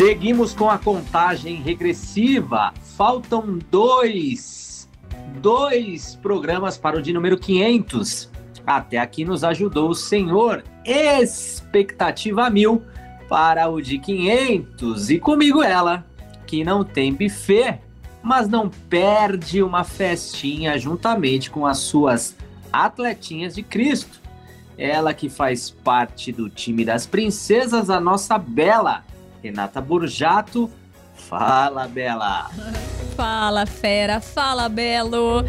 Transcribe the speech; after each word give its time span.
Seguimos 0.00 0.54
com 0.54 0.70
a 0.70 0.78
contagem 0.78 1.56
regressiva. 1.56 2.72
Faltam 2.96 3.58
dois, 3.70 4.88
dois 5.42 6.16
programas 6.22 6.78
para 6.78 6.96
o 6.96 7.02
de 7.02 7.12
número 7.12 7.36
500. 7.36 8.30
Até 8.66 8.96
aqui 8.96 9.26
nos 9.26 9.44
ajudou 9.44 9.90
o 9.90 9.94
Senhor. 9.94 10.64
Expectativa 10.86 12.48
mil 12.48 12.82
para 13.28 13.68
o 13.68 13.78
de 13.82 13.98
500. 13.98 15.10
E 15.10 15.18
comigo 15.18 15.62
ela, 15.62 16.06
que 16.46 16.64
não 16.64 16.82
tem 16.82 17.12
buffet, 17.12 17.78
mas 18.22 18.48
não 18.48 18.70
perde 18.70 19.62
uma 19.62 19.84
festinha 19.84 20.78
juntamente 20.78 21.50
com 21.50 21.66
as 21.66 21.76
suas 21.76 22.34
atletinhas 22.72 23.54
de 23.54 23.62
Cristo. 23.62 24.18
Ela 24.78 25.12
que 25.12 25.28
faz 25.28 25.68
parte 25.68 26.32
do 26.32 26.48
time 26.48 26.86
das 26.86 27.06
princesas, 27.06 27.90
a 27.90 28.00
nossa 28.00 28.38
Bela 28.38 29.04
Renata 29.42 29.80
Burjato. 29.80 30.70
Fala, 31.30 31.86
Bela! 31.86 32.50
Fala, 33.14 33.64
fera! 33.64 34.20
Fala, 34.20 34.68
Belo! 34.68 35.44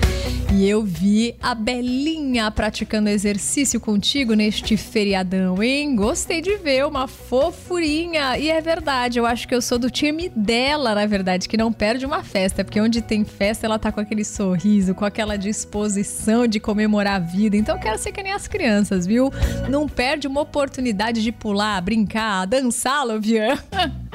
E 0.54 0.70
eu 0.70 0.84
vi 0.84 1.34
a 1.42 1.56
Belinha 1.56 2.52
praticando 2.52 3.10
exercício 3.10 3.80
contigo 3.80 4.36
neste 4.36 4.78
feriadão, 4.78 5.64
hein? 5.64 5.96
Gostei 5.96 6.40
de 6.40 6.56
ver, 6.58 6.86
uma 6.86 7.08
fofurinha. 7.08 8.38
E 8.38 8.52
é 8.52 8.62
verdade, 8.62 9.18
eu 9.18 9.26
acho 9.26 9.48
que 9.48 9.56
eu 9.56 9.62
sou 9.62 9.80
do 9.80 9.90
time 9.90 10.30
dela, 10.30 10.94
na 10.94 11.08
verdade, 11.08 11.50
que 11.50 11.58
não 11.58 11.74
perde 11.74 12.06
uma 12.06 12.22
festa, 12.22 12.64
porque 12.64 12.80
onde 12.80 13.02
tem 13.02 13.26
festa 13.26 13.66
ela 13.66 13.80
tá 13.80 13.92
com 13.92 14.00
aquele 14.00 14.24
sorriso, 14.24 14.94
com 14.94 15.04
aquela 15.04 15.36
disposição 15.36 16.46
de 16.46 16.60
comemorar 16.60 17.16
a 17.16 17.20
vida. 17.20 17.58
Então 17.58 17.76
eu 17.76 17.82
quero 17.82 17.98
ser 17.98 18.12
que 18.12 18.22
nem 18.22 18.34
as 18.34 18.48
crianças, 18.48 19.08
viu? 19.08 19.34
Não 19.68 19.90
perde 19.90 20.28
uma 20.28 20.42
oportunidade 20.42 21.24
de 21.24 21.32
pular, 21.32 21.82
brincar, 21.82 22.46
dançar, 22.46 23.04
Lovian. 23.04 23.58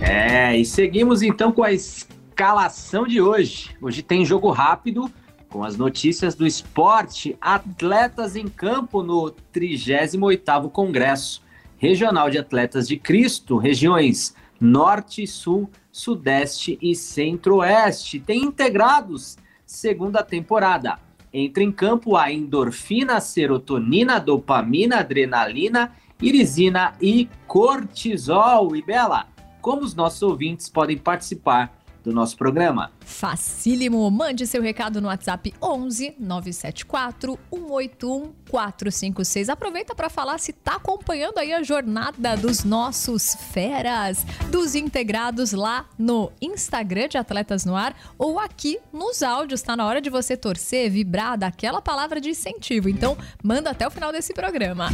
É, 0.00 0.56
e 0.56 0.64
seguimos 0.64 1.22
então 1.22 1.52
com 1.52 1.62
a 1.62 1.72
escalação 1.72 3.06
de 3.06 3.20
hoje. 3.20 3.76
Hoje 3.80 4.02
tem 4.02 4.24
jogo 4.24 4.50
rápido 4.50 5.10
com 5.48 5.64
as 5.64 5.76
notícias 5.76 6.34
do 6.34 6.46
esporte, 6.46 7.36
atletas 7.40 8.36
em 8.36 8.46
campo 8.46 9.02
no 9.02 9.32
38º 9.52 10.70
Congresso 10.70 11.42
Regional 11.78 12.28
de 12.28 12.38
Atletas 12.38 12.86
de 12.86 12.96
Cristo, 12.96 13.56
regiões 13.56 14.34
Norte, 14.60 15.26
Sul, 15.26 15.70
Sudeste 15.92 16.78
e 16.82 16.94
Centro-Oeste. 16.94 18.20
Tem 18.20 18.42
integrados 18.42 19.36
segunda 19.64 20.22
temporada. 20.22 20.98
Entra 21.32 21.62
em 21.62 21.70
campo 21.70 22.16
a 22.16 22.32
endorfina, 22.32 23.20
serotonina, 23.20 24.18
dopamina, 24.18 24.98
adrenalina, 24.98 25.92
irisina 26.20 26.94
e 27.00 27.28
cortisol. 27.46 28.74
E 28.74 28.82
Bela, 28.82 29.26
como 29.60 29.82
os 29.82 29.94
nossos 29.94 30.22
ouvintes 30.22 30.68
podem 30.68 30.96
participar 30.96 31.78
do 32.08 32.12
nosso 32.12 32.36
programa? 32.36 32.90
Facílimo. 33.00 34.10
Mande 34.10 34.46
seu 34.46 34.62
recado 34.62 35.00
no 35.00 35.08
WhatsApp 35.08 35.54
11 35.62 36.14
974 36.18 37.38
181 37.50 38.32
456. 38.50 39.48
Aproveita 39.48 39.94
para 39.94 40.08
falar 40.08 40.38
se 40.38 40.52
está 40.52 40.76
acompanhando 40.76 41.38
aí 41.38 41.52
a 41.52 41.62
jornada 41.62 42.36
dos 42.36 42.64
nossos 42.64 43.34
feras, 43.52 44.24
dos 44.50 44.74
integrados 44.74 45.52
lá 45.52 45.86
no 45.98 46.32
Instagram 46.40 47.08
de 47.08 47.18
Atletas 47.18 47.64
no 47.64 47.76
Ar 47.76 47.94
ou 48.16 48.38
aqui 48.38 48.78
nos 48.92 49.22
áudios. 49.22 49.60
Está 49.60 49.76
na 49.76 49.86
hora 49.86 50.00
de 50.00 50.10
você 50.10 50.36
torcer, 50.36 50.90
vibrar, 50.90 51.36
daquela 51.36 51.82
palavra 51.82 52.20
de 52.20 52.30
incentivo. 52.30 52.88
Então, 52.88 53.16
manda 53.42 53.70
até 53.70 53.86
o 53.86 53.90
final 53.90 54.12
desse 54.12 54.32
programa. 54.32 54.88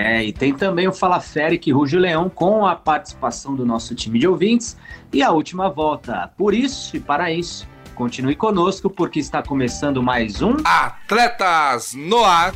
É, 0.00 0.22
e 0.22 0.32
tem 0.32 0.54
também 0.54 0.86
o 0.86 0.92
Fala 0.92 1.18
Fere 1.18 1.58
que 1.58 1.72
ruge 1.72 1.98
leão 1.98 2.30
com 2.30 2.64
a 2.64 2.76
participação 2.76 3.56
do 3.56 3.66
nosso 3.66 3.96
time 3.96 4.16
de 4.16 4.28
ouvintes 4.28 4.76
e 5.12 5.24
a 5.24 5.32
última 5.32 5.68
volta. 5.68 6.30
Por 6.36 6.54
isso 6.54 6.96
e 6.96 7.00
para 7.00 7.32
isso, 7.32 7.66
continue 7.96 8.36
conosco 8.36 8.88
porque 8.88 9.18
está 9.18 9.42
começando 9.42 10.00
mais 10.00 10.40
um 10.40 10.54
Atletas 10.64 11.94
no 11.94 12.24
Ar. 12.24 12.54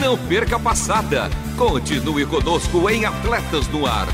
Não 0.00 0.16
perca 0.16 0.54
a 0.54 0.60
passada. 0.60 1.28
Continue 1.58 2.24
conosco 2.24 2.88
em 2.88 3.04
Atletas 3.04 3.66
no 3.66 3.84
Ar. 3.84 4.06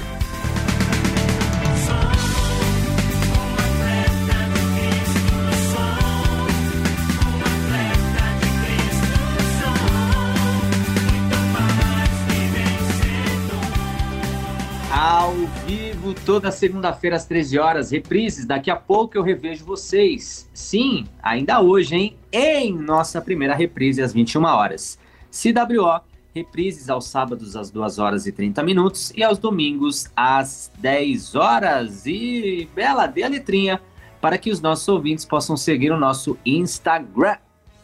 Vivo 16.11 16.15
toda 16.25 16.51
segunda-feira 16.51 17.17
às 17.17 17.25
13 17.25 17.59
horas, 17.59 17.91
reprises. 17.91 18.45
Daqui 18.45 18.71
a 18.71 18.77
pouco 18.77 19.17
eu 19.17 19.23
revejo 19.23 19.65
vocês. 19.65 20.49
Sim, 20.53 21.07
ainda 21.23 21.61
hoje, 21.61 21.95
hein? 21.95 22.17
Em 22.33 22.73
nossa 22.73 23.21
primeira 23.21 23.55
reprise 23.55 24.03
às 24.03 24.13
21 24.13 24.45
horas. 24.45 24.99
CWO, 25.31 26.01
reprises 26.35 26.89
aos 26.89 27.07
sábados 27.07 27.57
às 27.57 27.71
2 27.71 27.99
horas 27.99 28.27
e 28.27 28.33
30 28.33 28.63
minutos 28.63 29.13
e 29.17 29.23
aos 29.23 29.39
domingos 29.39 30.11
às 30.17 30.71
10 30.79 31.35
horas. 31.35 32.07
E 32.07 32.69
bela, 32.75 33.07
dê 33.07 33.23
a 33.23 33.29
letrinha 33.29 33.81
para 34.21 34.39
que 34.39 34.51
os 34.51 34.61
nossos 34.61 34.87
ouvintes 34.89 35.25
possam 35.25 35.57
seguir 35.57 35.93
o 35.93 35.99
nosso 35.99 36.37
Instagram, 36.45 37.37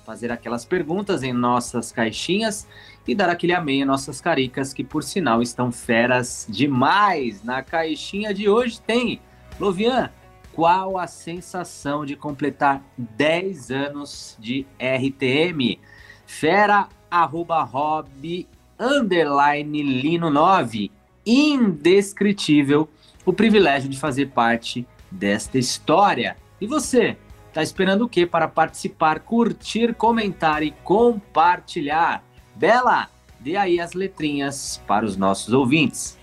fazer 0.04 0.30
aquelas 0.30 0.64
perguntas 0.64 1.22
em 1.22 1.32
nossas 1.32 1.90
caixinhas 1.92 2.66
e 3.06 3.14
dar 3.14 3.28
aquele 3.28 3.52
amém 3.52 3.82
a 3.82 3.86
nossas 3.86 4.20
caricas, 4.20 4.72
que 4.72 4.82
por 4.82 5.02
sinal 5.02 5.40
estão 5.40 5.70
feras 5.70 6.46
demais. 6.48 7.42
Na 7.44 7.62
caixinha 7.62 8.34
de 8.34 8.48
hoje 8.48 8.80
tem, 8.80 9.20
Lovian, 9.60 10.10
qual 10.52 10.98
a 10.98 11.06
sensação 11.06 12.04
de 12.04 12.16
completar 12.16 12.82
10 12.96 13.70
anos 13.70 14.36
de 14.40 14.66
RTM? 14.78 15.78
Fera, 16.26 16.88
arroba, 17.10 17.62
hobby, 17.62 18.48
underline, 18.78 19.82
lino 19.82 20.30
9. 20.30 20.90
Indescritível 21.24 22.88
o 23.24 23.32
privilégio 23.32 23.90
de 23.90 23.98
fazer 23.98 24.30
parte 24.30 24.86
desta 25.10 25.58
história. 25.58 26.36
E 26.60 26.66
você, 26.66 27.16
tá 27.52 27.62
esperando 27.62 28.02
o 28.02 28.08
que 28.08 28.24
para 28.24 28.48
participar, 28.48 29.20
curtir, 29.20 29.94
comentar 29.94 30.62
e 30.62 30.70
compartilhar? 30.84 32.24
Bela, 32.56 33.10
dê 33.38 33.54
aí 33.54 33.78
as 33.78 33.92
letrinhas 33.92 34.80
para 34.86 35.04
os 35.04 35.14
nossos 35.14 35.52
ouvintes. 35.52 36.16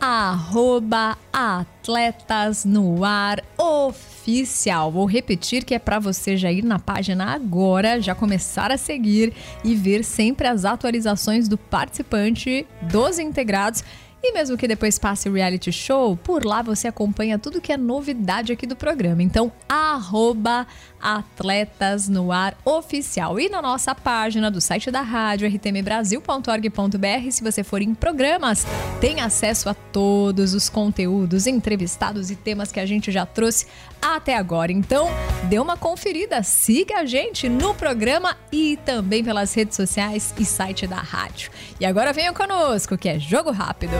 Arroba 0.00 1.16
Atletas 1.32 2.64
no 2.64 3.04
Ar 3.04 3.42
Oficial. 3.56 4.90
Vou 4.90 5.06
repetir 5.06 5.64
que 5.64 5.74
é 5.74 5.78
para 5.78 6.00
você 6.00 6.36
já 6.36 6.50
ir 6.50 6.64
na 6.64 6.80
página 6.80 7.32
agora, 7.32 8.00
já 8.00 8.12
começar 8.12 8.72
a 8.72 8.76
seguir 8.76 9.32
e 9.62 9.76
ver 9.76 10.04
sempre 10.04 10.48
as 10.48 10.64
atualizações 10.64 11.48
do 11.48 11.56
participante, 11.56 12.66
dos 12.82 13.20
integrados 13.20 13.84
e 14.22 14.32
mesmo 14.32 14.56
que 14.56 14.66
depois 14.66 14.98
passe 14.98 15.28
o 15.28 15.32
reality 15.32 15.70
show, 15.70 16.16
por 16.16 16.44
lá 16.44 16.60
você 16.60 16.88
acompanha 16.88 17.38
tudo 17.38 17.60
que 17.60 17.72
é 17.72 17.76
novidade 17.76 18.52
aqui 18.52 18.66
do 18.66 18.74
programa. 18.74 19.22
Então, 19.22 19.52
arroba 19.68 20.66
Atletas 21.00 22.08
no 22.08 22.32
Ar 22.32 22.56
Oficial. 22.64 23.38
E 23.38 23.48
na 23.48 23.62
nossa 23.62 23.94
página 23.94 24.50
do 24.50 24.60
site 24.60 24.90
da 24.90 25.02
rádio, 25.02 25.48
rtmbrasil.org.br, 25.48 27.30
se 27.30 27.44
você 27.44 27.62
for 27.62 27.80
em 27.80 27.94
programas, 27.94 28.66
tem 29.00 29.20
acesso 29.20 29.68
a 29.68 29.74
todos 29.74 30.52
os 30.52 30.68
conteúdos, 30.68 31.46
entrevistados 31.46 32.30
e 32.30 32.36
temas 32.36 32.72
que 32.72 32.80
a 32.80 32.86
gente 32.86 33.12
já 33.12 33.24
trouxe 33.24 33.66
até 34.00 34.36
agora. 34.36 34.72
Então, 34.72 35.08
dê 35.44 35.58
uma 35.58 35.76
conferida, 35.76 36.42
siga 36.42 36.98
a 36.98 37.06
gente 37.06 37.48
no 37.48 37.74
programa 37.74 38.36
e 38.52 38.76
também 38.84 39.24
pelas 39.24 39.54
redes 39.54 39.76
sociais 39.76 40.34
e 40.38 40.44
site 40.44 40.86
da 40.86 40.96
rádio. 40.96 41.50
E 41.80 41.86
agora 41.86 42.12
venha 42.12 42.32
conosco, 42.32 42.96
que 42.96 43.08
é 43.08 43.18
Jogo 43.18 43.50
Rápido. 43.50 43.92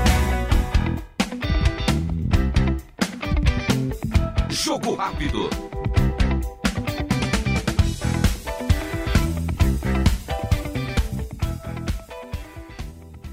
Jogo 4.50 4.94
Rápido. 4.94 5.48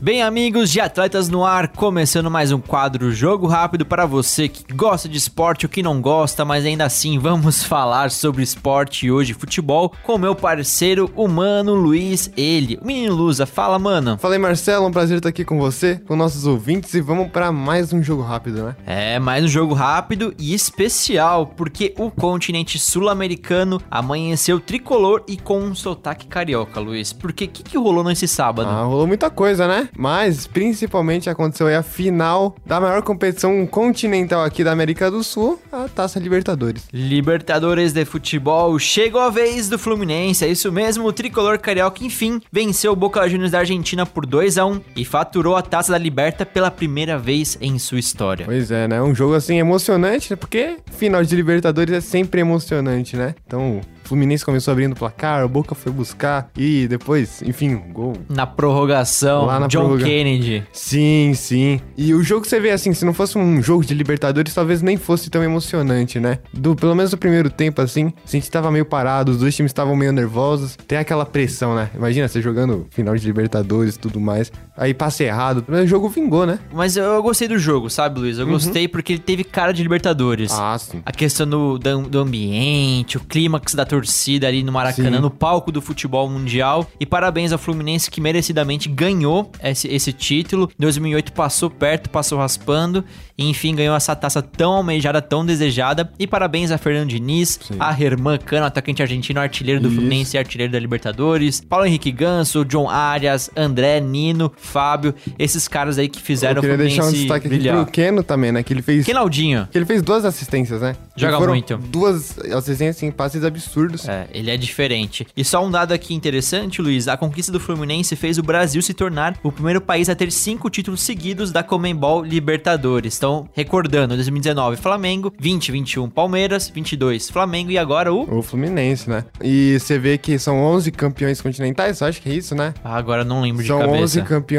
Bem, 0.06 0.22
amigos 0.22 0.70
de 0.70 0.80
Atletas 0.80 1.30
no 1.30 1.44
Ar, 1.44 1.68
começando 1.68 2.30
mais 2.30 2.52
um 2.52 2.60
quadro 2.62 3.12
Jogo 3.12 3.48
Rápido 3.48 3.84
para 3.84 4.06
você 4.06 4.48
que 4.48 4.72
gosta 4.72 5.10
de 5.10 5.18
esporte 5.18 5.66
ou 5.66 5.70
que 5.70 5.82
não 5.82 6.00
gosta, 6.00 6.46
mas 6.46 6.64
ainda 6.64 6.86
assim 6.86 7.18
vamos 7.18 7.64
falar 7.66 8.12
sobre 8.12 8.44
esporte 8.44 9.10
hoje, 9.10 9.34
futebol, 9.34 9.92
com 10.04 10.20
meu 10.20 10.36
parceiro, 10.36 11.12
o 11.16 11.28
Mano 11.28 11.74
Luiz, 11.74 12.32
ele, 12.38 12.78
o 12.80 12.86
menino 12.86 13.16
Lusa. 13.16 13.48
Fala, 13.48 13.80
mano. 13.80 14.16
Fala 14.20 14.36
aí, 14.36 14.40
Marcelo, 14.40 14.86
um 14.86 14.92
prazer 14.92 15.18
estar 15.18 15.30
aqui 15.30 15.44
com 15.44 15.58
você, 15.58 16.00
com 16.08 16.16
nossos 16.16 16.46
ouvintes 16.46 16.94
e 16.94 17.02
vamos 17.02 17.32
para 17.32 17.52
mais 17.52 17.92
um 17.92 18.04
jogo 18.04 18.22
rápido, 18.22 18.62
né? 18.62 18.76
É, 18.86 19.18
mais 19.18 19.44
um 19.44 19.48
jogo 19.48 19.74
rápido 19.74 20.36
e 20.38 20.54
especial, 20.54 21.48
porque 21.48 21.96
o 21.98 22.12
continente 22.12 22.78
sul-americano 22.78 23.82
amanheceu 23.90 24.60
tricolor 24.60 25.24
e 25.28 25.36
com 25.36 25.58
um 25.58 25.74
sotaque 25.74 26.28
carioca, 26.28 26.80
Luiz. 26.80 27.12
Porque 27.12 27.46
o 27.46 27.50
que, 27.50 27.64
que 27.64 27.76
rolou 27.80 28.04
nesse 28.04 28.28
sábado? 28.28 28.70
Ah, 28.70 28.84
rolou 28.84 29.08
muita 29.08 29.32
coisa, 29.32 29.68
né? 29.68 29.90
Mas 29.98 30.48
principalmente 30.48 31.30
aconteceu 31.30 31.68
aí 31.68 31.76
a 31.76 31.84
final 31.84 32.56
da 32.66 32.80
maior 32.80 33.02
competição 33.02 33.66
continental 33.66 34.44
aqui 34.44 34.64
da 34.64 34.72
América 34.72 35.10
do 35.10 35.24
Sul, 35.24 35.60
a 35.72 35.88
Taça 35.88 36.20
Libertadores. 36.20 36.88
Libertadores 36.94 37.94
de 37.94 38.06
futebol, 38.06 38.78
chegou 38.78 39.22
a 39.22 39.30
vez 39.30 39.70
do 39.70 39.80
Fluminense, 39.80 40.46
é 40.46 40.48
isso 40.48 40.72
mesmo, 40.72 41.06
o 41.06 41.14
tricolor 41.14 41.58
carioca 41.60 42.04
enfim 42.04 42.42
venceu 42.52 42.92
o 42.92 42.96
Boca 42.96 43.28
Juniors 43.28 43.52
da 43.52 43.60
Argentina 43.60 44.06
por 44.06 44.26
2 44.26 44.58
a 44.58 44.66
1 44.66 44.82
e 44.96 45.06
faturou 45.06 45.56
a 45.56 45.62
Taça 45.62 45.92
da 45.92 45.98
Liberta 45.98 46.46
pela 46.46 46.70
primeira 46.70 47.18
vez 47.18 47.58
em 47.62 47.80
sua 47.80 48.00
história. 48.00 48.46
Pois 48.46 48.72
é, 48.72 48.88
né? 48.88 49.02
Um 49.02 49.16
jogo 49.16 49.34
assim 49.34 49.58
emocionante, 49.58 50.32
né? 50.32 50.36
porque 50.36 50.78
final 50.92 51.24
de 51.24 51.36
Libertadores 51.36 51.94
é 51.94 52.02
sempre 52.02 52.42
emocionante, 52.42 53.16
né? 53.16 53.36
Então, 53.46 53.82
Fluminense 54.06 54.46
começou 54.46 54.72
abrindo 54.72 54.94
o 54.94 54.96
placar, 54.96 55.46
o 55.46 55.50
Boca 55.50 55.74
foi 55.76 55.92
buscar 55.92 56.50
e 56.58 56.88
depois, 56.88 57.42
enfim, 57.42 57.76
gol. 57.92 58.14
Na 58.30 58.46
prorrogação, 58.46 59.46
Lá 59.46 59.60
na 59.60 59.68
John 59.68 59.80
prorroga- 59.86 60.06
Kennedy. 60.06 60.64
Sim, 60.72 61.34
sim. 61.36 61.80
E 61.98 62.14
o 62.14 62.22
jogo 62.24 62.42
que 62.42 62.48
você 62.48 62.60
vê 62.60 62.72
assim, 62.72 62.94
se 62.94 63.04
não 63.06 63.14
fosse 63.14 63.38
um 63.38 63.62
jogo 63.62 63.84
de 63.86 63.94
Libertadores, 63.94 64.54
talvez 64.54 64.82
nem 64.82 64.98
fosse 64.98 65.30
tão 65.30 65.44
emocionante, 65.44 66.20
né? 66.20 66.40
Do, 66.54 66.76
pelo 66.76 66.94
menos 66.96 67.12
no 67.12 67.18
primeiro 67.18 67.50
tempo, 67.50 67.82
assim, 67.82 68.14
a 68.26 68.30
gente 68.30 68.50
tava 68.52 68.72
meio 68.72 68.86
parado, 68.86 69.32
os 69.32 69.38
dois 69.38 69.56
times 69.56 69.70
estavam 69.72 69.96
meio 69.96 70.12
nervosos. 70.12 70.76
Tem 70.88 70.98
aquela 70.98 71.26
pressão, 71.26 71.76
né? 71.76 71.90
Imagina 71.96 72.28
você 72.28 72.42
jogando 72.42 72.86
final 72.92 73.16
de 73.16 73.26
Libertadores 73.26 73.96
e 73.96 74.00
tudo 74.00 74.20
mais. 74.20 74.52
Aí 74.78 74.94
passa 74.94 75.24
errado. 75.24 75.64
Mas 75.68 75.86
o 75.86 75.88
jogo 75.88 76.10
vingou, 76.10 76.46
né? 76.46 76.60
Mas 76.74 76.98
eu, 76.98 77.04
eu 77.04 77.24
gostei 77.24 77.48
do 77.48 77.58
jogo, 77.58 77.90
sabe, 77.90 78.20
Luiz? 78.20 78.38
Eu 78.38 78.46
gostei 78.46 78.88
porque 78.88 79.14
ele 79.14 79.20
teve 79.20 79.44
cara 79.44 79.72
de 79.72 79.82
Libertadores. 79.82 80.52
Uhum. 80.52 80.62
Ah, 80.62 80.78
sim. 80.78 81.02
A 81.06 81.12
questão 81.12 81.48
do, 81.48 81.78
do, 81.78 82.20
ambiente, 82.20 83.16
o 83.16 83.22
clímax 83.22 83.74
da 83.74 83.86
torcida 83.86 84.48
ali 84.48 84.64
no 84.64 84.72
Maracanã, 84.72 85.18
Sim. 85.18 85.22
no 85.22 85.32
palco 85.32 85.72
do 85.72 85.82
futebol 85.82 86.30
mundial. 86.30 86.86
E 87.00 87.06
parabéns 87.06 87.54
ao 87.54 87.58
Fluminense 87.58 88.12
que 88.12 88.20
merecidamente 88.20 88.90
ganhou 88.90 89.50
esse, 89.64 89.88
esse 89.88 90.12
título. 90.12 90.70
Em 90.78 90.82
2008 90.82 91.32
passou 91.32 91.70
perto, 91.70 92.10
passou 92.10 92.38
raspando. 92.38 93.04
E 93.38 93.50
enfim, 93.50 93.76
ganhou 93.76 93.96
essa 93.96 94.16
taça 94.16 94.42
tão 94.42 94.74
almejada, 94.74 95.22
tão 95.22 95.46
desejada. 95.46 96.12
E 96.20 96.26
parabéns 96.28 96.72
a 96.72 96.78
Fernando 96.78 97.10
Diniz, 97.10 97.60
Sim. 97.62 97.76
a 97.80 97.92
Herman 97.92 98.38
Cano, 98.40 98.66
atacante 98.66 99.02
argentino, 99.02 99.40
artilheiro 99.40 99.82
do 99.82 99.88
Isso. 99.88 99.96
Fluminense 99.96 100.36
e 100.36 100.38
artilheiro 100.38 100.72
da 100.72 100.80
Libertadores. 100.80 101.62
Paulo 101.62 101.86
Henrique 101.86 102.12
Ganso, 102.12 102.66
John 102.66 102.90
Arias, 102.90 103.50
André, 103.56 104.00
Nino, 104.00 104.52
Fábio. 104.66 105.14
Esses 105.40 105.68
caras 105.68 105.98
aí 105.98 106.10
que 106.10 106.22
fizeram 106.22 106.56
Eu 106.56 106.62
queria 106.62 106.78
deixar 106.78 107.06
um 107.06 107.12
destaque 107.12 107.48
aqui 107.48 107.56
brilhar. 107.58 107.84
pro 107.84 107.92
Keno 107.92 108.24
também, 108.24 108.52
né? 108.52 108.64
Que 108.64 108.74
ele 108.74 108.82
fez. 108.82 109.06
Kenaldinho. 109.06 109.68
Que 109.72 109.78
ele 109.78 109.86
fez 109.86 110.02
duas 110.02 110.26
assistências, 110.26 110.82
né? 110.82 110.96
Joga 111.16 111.40
muito. 111.40 111.78
Duas 111.78 112.38
assistências 112.40 113.04
em 113.04 113.12
passes 113.12 113.44
absurdos. 113.44 114.08
É, 114.08 114.28
ele 114.34 114.52
é 114.52 114.58
diferente. 114.58 115.26
E 115.36 115.44
só 115.46 115.66
um 115.66 115.72
dado 115.72 115.94
aqui 115.94 116.14
interessante, 116.14 116.82
Luiz: 116.82 117.08
a 117.08 117.16
conquista 117.16 117.52
do 117.52 117.60
Fluminense 117.60 118.16
fez 118.16 118.38
o 118.38 118.44
Brasil 118.44 118.82
se 118.82 118.94
tornar 118.94 119.38
o 119.44 119.52
primeiro 119.52 119.80
país 119.82 120.10
a 120.10 120.16
ter 120.16 120.32
cinco 120.32 120.70
títulos 120.70 121.02
seguidos 121.02 121.52
da 121.52 121.64
Comembol 121.64 122.24
Libertadores. 122.24 123.18
Então, 123.18 123.48
recordando, 123.54 124.16
2019 124.16 124.78
Flamengo, 124.78 125.34
20, 125.40 125.72
21 125.72 126.10
Palmeiras, 126.10 126.70
22 126.74 127.30
Flamengo 127.30 127.72
e 127.72 127.78
agora 127.78 128.14
o. 128.14 128.38
O 128.38 128.42
Fluminense, 128.42 129.10
né? 129.10 129.26
E 129.42 129.78
você 129.80 130.00
vê 130.00 130.18
que 130.18 130.38
são 130.40 130.58
11 130.58 130.92
campeões 130.92 131.42
continentais, 131.42 132.02
eu 132.02 132.08
acho 132.08 132.22
que 132.22 132.30
é 132.30 132.34
isso, 132.34 132.56
né? 132.56 132.74
Ah, 132.84 132.96
agora 132.96 133.24
não 133.24 133.42
lembro 133.42 133.62
de 133.62 133.68
São 133.68 133.80
cabeça. 133.80 134.04
11 134.04 134.22
campeões, 134.24 134.55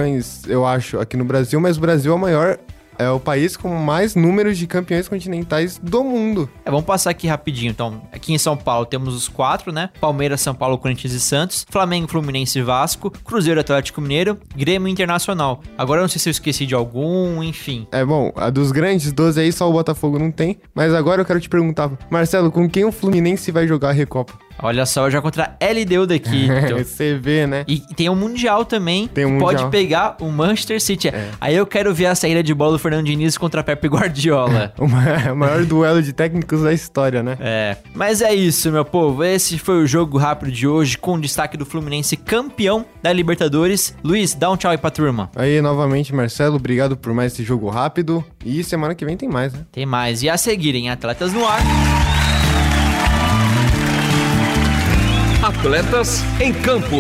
eu 0.47 0.67
acho, 0.67 0.99
aqui 0.99 1.17
no 1.17 1.25
Brasil, 1.25 1.61
mas 1.61 1.77
o 1.77 1.81
Brasil 1.81 2.13
é 2.13 2.15
o 2.15 2.19
maior, 2.19 2.59
é 2.99 3.09
o 3.11 3.21
país 3.21 3.57
com 3.57 3.69
mais 3.69 4.15
números 4.15 4.57
de 4.59 4.67
campeões 4.67 5.09
continentais 5.09 5.79
do 5.79 6.03
mundo. 6.03 6.49
É, 6.65 6.71
vamos 6.71 6.87
passar 6.87 7.11
aqui 7.11 7.27
rapidinho. 7.27 7.71
Então, 7.71 8.03
aqui 8.13 8.33
em 8.33 8.39
São 8.39 8.57
Paulo 8.57 8.87
temos 8.87 9.15
os 9.15 9.29
quatro, 9.29 9.73
né? 9.73 9.91
Palmeiras, 10.01 10.41
São 10.41 10.55
Paulo, 10.55 10.79
Corinthians 10.79 11.13
e 11.13 11.21
Santos. 11.21 11.67
Flamengo, 11.69 12.09
Fluminense 12.09 12.59
e 12.59 12.63
Vasco. 12.63 13.11
Cruzeiro, 13.11 13.61
Atlético 13.61 14.01
Mineiro. 14.01 14.39
Grêmio 14.55 14.89
Internacional. 14.89 15.61
Agora 15.77 16.01
eu 16.01 16.03
não 16.03 16.09
sei 16.09 16.19
se 16.19 16.29
eu 16.29 16.33
esqueci 16.33 16.67
de 16.67 16.75
algum, 16.75 17.43
enfim. 17.43 17.87
É 17.93 18.05
bom, 18.05 18.33
a 18.37 18.51
dos 18.51 18.73
grandes 18.73 19.13
12 19.13 19.41
aí 19.41 19.53
só 19.53 19.69
o 19.69 19.73
Botafogo 19.73 20.19
não 20.19 20.31
tem, 20.31 20.59
mas 20.75 20.95
agora 20.95 21.21
eu 21.21 21.25
quero 21.25 21.41
te 21.41 21.49
perguntar, 21.49 21.91
Marcelo, 22.11 22.51
com 22.51 22.69
quem 22.69 22.85
o 22.85 22.93
Fluminense 22.93 23.51
vai 23.51 23.67
jogar 23.67 23.91
a 23.91 23.93
Recopa? 23.93 24.46
Olha 24.58 24.87
só, 24.87 25.08
já 25.11 25.20
contra 25.20 25.56
a 25.61 25.64
LDU 25.64 26.06
da 26.06 26.19
Quito. 26.19 26.79
Você 26.79 27.17
vê, 27.17 27.47
né? 27.47 27.64
E 27.69 27.79
tem 27.79 28.08
um 28.08 28.14
Mundial 28.14 28.64
também. 28.64 29.06
Tem 29.08 29.25
um 29.25 29.35
que 29.35 29.38
Pode 29.38 29.62
Mundial. 29.62 29.70
pegar 29.70 30.17
o 30.20 30.31
Manchester 30.31 30.81
City. 30.81 31.08
É. 31.08 31.31
Aí 31.41 31.55
eu 31.55 31.67
quero 31.67 31.94
ver 31.94 32.06
a 32.06 32.14
saída 32.14 32.43
de 32.43 32.55
bola 32.55 32.73
do 32.73 32.79
Fernando 32.79 33.06
Diniz 33.06 33.37
contra 33.37 33.62
Pepe 33.62 33.88
Guardiola. 33.88 34.73
O 34.79 34.87
o 34.87 35.37
maior 35.37 35.64
duelo 35.64 36.00
de 36.03 36.12
técnicos 36.12 36.62
da 36.62 36.73
história, 36.73 37.23
né? 37.23 37.37
É, 37.41 37.76
mas 37.94 38.23
é 38.23 38.35
isso, 38.35 38.70
meu 38.70 38.85
povo. 38.85 39.23
Esse 39.23 39.58
foi 39.58 39.82
o 39.82 39.87
jogo 39.87 40.17
rápido 40.17 40.50
de 40.50 40.67
hoje, 40.67 40.97
com 40.97 41.19
destaque 41.19 41.56
do 41.56 41.67
Fluminense 41.67 42.17
campeão 42.17 42.85
da 43.02 43.12
Libertadores. 43.12 43.94
Luiz, 44.02 44.35
dá 44.35 44.50
um 44.50 44.56
tchau 44.56 44.70
aí 44.70 44.79
pra 44.79 44.91
turma. 44.91 45.31
Aí, 45.37 45.61
novamente, 45.61 46.14
Marcelo, 46.14 46.56
obrigado 46.56 46.97
por 46.97 47.12
mais 47.12 47.32
esse 47.32 47.43
jogo 47.43 47.69
rápido. 47.69 48.25
E 48.44 48.62
semana 48.64 48.94
que 48.94 49.05
vem 49.05 49.17
tem 49.17 49.29
mais, 49.29 49.52
né? 49.52 49.61
Tem 49.73 49.85
mais. 49.85 50.23
E 50.23 50.29
a 50.29 50.37
seguir 50.37 50.75
em 50.75 50.88
Atletas 50.88 51.32
no 51.32 51.47
Ar. 51.47 52.16
Atletas 55.47 56.25
em 56.41 56.53
campo. 56.53 56.97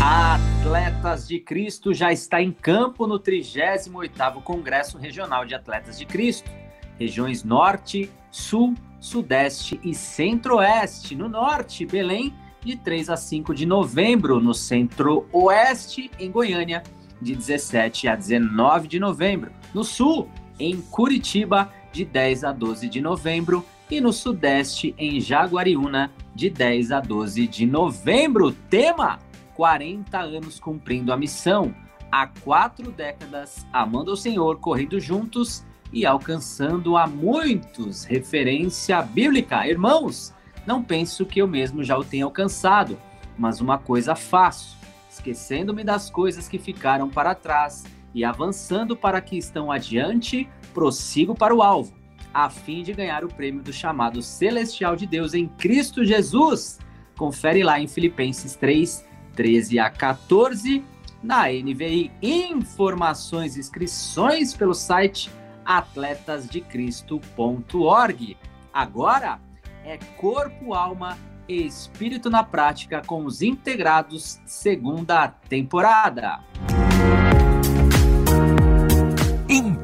Atletas 0.00 1.28
de 1.28 1.38
Cristo 1.38 1.92
já 1.92 2.10
está 2.10 2.40
em 2.40 2.50
campo 2.50 3.06
no 3.06 3.20
38º 3.20 4.42
Congresso 4.42 4.96
Regional 4.96 5.44
de 5.44 5.54
Atletas 5.54 5.98
de 5.98 6.06
Cristo. 6.06 6.50
Regiões 6.98 7.44
Norte, 7.44 8.10
Sul, 8.30 8.74
Sudeste 8.98 9.78
e 9.84 9.94
Centro-Oeste. 9.94 11.14
No 11.14 11.28
Norte, 11.28 11.84
Belém, 11.84 12.32
de 12.64 12.76
3 12.76 13.10
a 13.10 13.16
5 13.18 13.54
de 13.54 13.66
novembro. 13.66 14.40
No 14.40 14.54
Centro-Oeste, 14.54 16.10
em 16.18 16.30
Goiânia, 16.30 16.82
de 17.20 17.36
17 17.36 18.08
a 18.08 18.16
19 18.16 18.88
de 18.88 18.98
novembro. 18.98 19.52
No 19.74 19.84
Sul, 19.84 20.30
em 20.58 20.80
Curitiba, 20.80 21.70
de 21.96 22.04
10 22.04 22.44
a 22.44 22.52
12 22.52 22.88
de 22.90 23.00
novembro. 23.00 23.64
E 23.90 24.00
no 24.00 24.12
Sudeste, 24.12 24.94
em 24.98 25.18
Jaguariúna, 25.18 26.12
de 26.34 26.50
10 26.50 26.92
a 26.92 27.00
12 27.00 27.46
de 27.46 27.64
novembro. 27.64 28.52
Tema: 28.52 29.18
40 29.54 30.18
anos 30.18 30.60
cumprindo 30.60 31.12
a 31.12 31.16
missão. 31.16 31.74
Há 32.12 32.26
quatro 32.26 32.90
décadas, 32.92 33.66
amando 33.72 34.12
o 34.12 34.16
Senhor, 34.16 34.58
correndo 34.58 35.00
juntos 35.00 35.64
e 35.92 36.04
alcançando 36.04 36.96
a 36.96 37.06
muitos. 37.06 38.04
Referência 38.04 39.00
bíblica. 39.00 39.66
Irmãos, 39.66 40.34
não 40.66 40.82
penso 40.82 41.24
que 41.24 41.40
eu 41.40 41.48
mesmo 41.48 41.82
já 41.82 41.96
o 41.96 42.04
tenha 42.04 42.24
alcançado, 42.24 42.98
mas 43.38 43.60
uma 43.60 43.78
coisa 43.78 44.14
faço, 44.14 44.76
esquecendo-me 45.10 45.82
das 45.82 46.10
coisas 46.10 46.46
que 46.46 46.58
ficaram 46.58 47.08
para 47.08 47.34
trás 47.34 47.84
e 48.14 48.24
avançando 48.24 48.96
para 48.96 49.20
que 49.20 49.36
estão 49.36 49.70
adiante, 49.70 50.48
prossigo 50.76 51.34
para 51.34 51.52
o 51.54 51.62
alvo, 51.62 51.94
a 52.34 52.50
fim 52.50 52.82
de 52.82 52.92
ganhar 52.92 53.24
o 53.24 53.28
prêmio 53.28 53.62
do 53.62 53.72
chamado 53.72 54.20
celestial 54.20 54.94
de 54.94 55.06
Deus 55.06 55.32
em 55.32 55.48
Cristo 55.48 56.04
Jesus. 56.04 56.78
Confere 57.16 57.62
lá 57.62 57.80
em 57.80 57.88
Filipenses 57.88 58.54
3, 58.56 59.02
13 59.34 59.78
a 59.78 59.88
14, 59.88 60.84
na 61.22 61.44
NVI. 61.48 62.12
Informações 62.20 63.56
e 63.56 63.60
inscrições 63.60 64.52
pelo 64.52 64.74
site 64.74 65.30
atletasdecristo.org. 65.64 68.36
Agora 68.70 69.40
é 69.82 69.96
corpo, 70.18 70.74
alma 70.74 71.16
e 71.48 71.64
espírito 71.64 72.28
na 72.28 72.44
prática 72.44 73.00
com 73.00 73.24
os 73.24 73.40
integrados 73.40 74.38
segunda 74.44 75.26
temporada. 75.26 76.40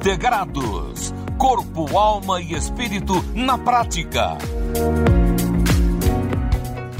Integrados. 0.03 1.13
Corpo, 1.37 1.97
alma 1.97 2.41
e 2.41 2.53
espírito 2.53 3.13
na 3.33 3.57
prática. 3.57 4.37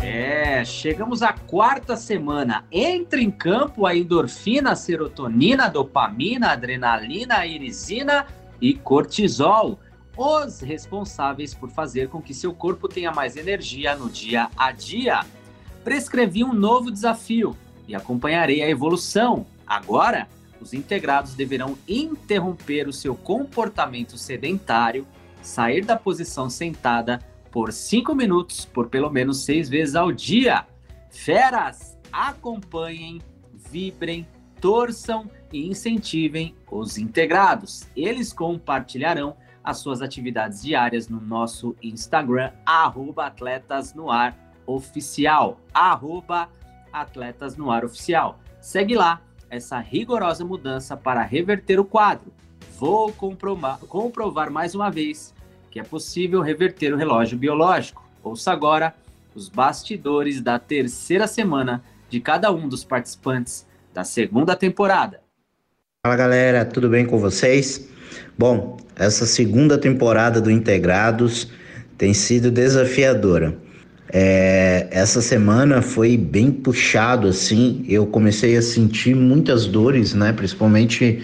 É, 0.02 0.64
chegamos 0.64 1.22
à 1.22 1.34
quarta 1.34 1.98
semana. 1.98 2.64
Entra 2.72 3.20
em 3.20 3.30
campo 3.30 3.86
a 3.86 3.94
endorfina, 3.94 4.72
a 4.72 4.76
serotonina, 4.78 5.66
a 5.66 5.68
dopamina, 5.68 6.52
adrenalina, 6.52 7.46
irisina 7.46 8.26
e 8.62 8.74
cortisol, 8.74 9.78
os 10.16 10.62
responsáveis 10.62 11.54
por 11.54 11.70
fazer 11.70 12.08
com 12.08 12.22
que 12.22 12.34
seu 12.34 12.54
corpo 12.54 12.88
tenha 12.88 13.12
mais 13.12 13.36
energia 13.36 13.98
no 13.98 14.10
dia 14.10 14.50
a 14.56 14.72
dia. 14.72 15.26
prescrevi 15.84 16.42
um 16.42 16.54
novo 16.54 16.90
desafio 16.90 17.54
e 17.86 17.94
acompanharei 17.94 18.62
a 18.62 18.70
evolução. 18.70 19.46
Agora, 19.68 20.26
os 20.64 20.74
integrados 20.74 21.36
deverão 21.36 21.78
interromper 21.88 22.88
o 22.88 22.94
seu 22.94 23.16
comportamento 23.16 24.18
sedentário, 24.18 25.06
sair 25.42 25.84
da 25.84 25.98
posição 25.98 26.50
sentada 26.50 27.20
por 27.52 27.72
cinco 27.72 28.16
minutos 28.16 28.66
por 28.66 28.88
pelo 28.88 29.10
menos 29.12 29.44
seis 29.44 29.70
vezes 29.70 29.94
ao 29.94 30.12
dia. 30.12 30.66
Feras, 31.12 31.98
acompanhem, 32.12 33.22
vibrem, 33.70 34.26
torçam 34.60 35.30
e 35.52 35.68
incentivem 35.68 36.56
os 36.72 36.98
integrados. 36.98 37.84
Eles 37.96 38.32
compartilharão 38.32 39.36
as 39.64 39.78
suas 39.78 40.02
atividades 40.02 40.64
diárias 40.64 41.08
no 41.08 41.22
nosso 41.22 41.76
Instagram, 41.84 42.52
arroba 42.66 43.28
Atletas 43.28 43.94
no 43.94 44.10
Ar 44.10 44.36
Oficial. 44.66 45.60
Arroba 45.74 46.50
Atletas 46.92 47.58
no 47.58 47.70
Ar 47.70 47.84
Oficial. 47.86 48.40
Segue 48.62 48.96
lá 48.96 49.22
essa 49.54 49.78
rigorosa 49.80 50.44
mudança 50.44 50.98
para 50.98 51.22
reverter 51.22 51.80
o 51.80 51.86
quadro. 51.86 52.34
Vou 52.80 53.14
comprovar, 53.14 54.52
mais 54.52 54.74
uma 54.74 54.90
vez 54.90 55.34
que 55.70 55.80
é 55.80 55.84
possível 55.84 56.42
reverter 56.42 56.94
o 56.94 56.98
relógio 56.98 57.38
biológico. 57.38 58.04
Ouça 58.24 58.52
agora 58.52 58.96
os 59.36 59.50
bastidores 59.50 60.42
da 60.42 60.58
terceira 60.58 61.28
semana 61.28 61.84
de 62.10 62.20
cada 62.20 62.52
um 62.52 62.68
dos 62.68 62.84
participantes 62.84 63.66
da 63.94 64.04
segunda 64.04 64.56
temporada. 64.56 65.22
Fala 66.06 66.16
galera, 66.16 66.66
tudo 66.66 66.90
bem 66.90 67.06
com 67.06 67.20
vocês? 67.20 67.88
Bom, 68.38 68.78
essa 68.96 69.26
segunda 69.26 69.78
temporada 69.78 70.42
do 70.42 70.52
Integrados 70.52 71.52
tem 71.98 72.14
sido 72.14 72.52
desafiadora. 72.52 73.58
É, 74.12 74.88
essa 74.92 75.22
semana 75.22 75.82
foi 75.82 76.18
bem 76.18 76.52
puxado 76.52 77.28
assim. 77.28 77.84
Eu 77.88 78.06
comecei 78.06 78.56
a 78.58 78.62
sentir 78.62 79.16
muitas 79.16 79.66
dores, 79.66 80.14
né? 80.14 80.34
Principalmente 80.34 81.22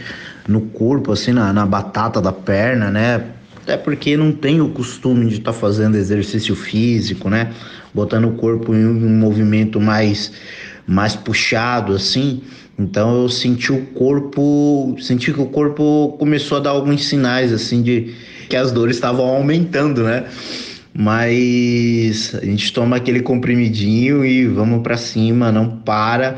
no 0.47 0.61
corpo, 0.61 1.11
assim, 1.11 1.31
na, 1.31 1.53
na 1.53 1.65
batata 1.65 2.19
da 2.19 2.31
perna, 2.31 2.89
né? 2.89 3.23
Até 3.61 3.77
porque 3.77 4.17
não 4.17 4.31
tenho 4.31 4.65
o 4.65 4.69
costume 4.71 5.27
de 5.27 5.35
estar 5.37 5.53
tá 5.53 5.57
fazendo 5.57 5.95
exercício 5.95 6.55
físico, 6.55 7.29
né? 7.29 7.53
Botando 7.93 8.25
o 8.25 8.31
corpo 8.31 8.73
em 8.73 8.85
um 8.85 9.09
movimento 9.09 9.79
mais, 9.79 10.31
mais 10.87 11.15
puxado, 11.15 11.93
assim. 11.93 12.41
Então 12.79 13.23
eu 13.23 13.29
senti 13.29 13.71
o 13.71 13.85
corpo, 13.87 14.95
senti 14.99 15.31
que 15.31 15.41
o 15.41 15.45
corpo 15.45 16.15
começou 16.17 16.57
a 16.57 16.61
dar 16.61 16.69
alguns 16.71 17.05
sinais, 17.05 17.53
assim, 17.53 17.83
de 17.83 18.15
que 18.49 18.55
as 18.55 18.71
dores 18.71 18.95
estavam 18.95 19.25
aumentando, 19.25 20.03
né? 20.03 20.25
Mas 20.93 22.35
a 22.35 22.45
gente 22.45 22.73
toma 22.73 22.97
aquele 22.97 23.21
comprimidinho 23.21 24.25
e 24.25 24.45
vamos 24.47 24.81
para 24.81 24.97
cima, 24.97 25.51
não 25.51 25.69
para. 25.69 26.35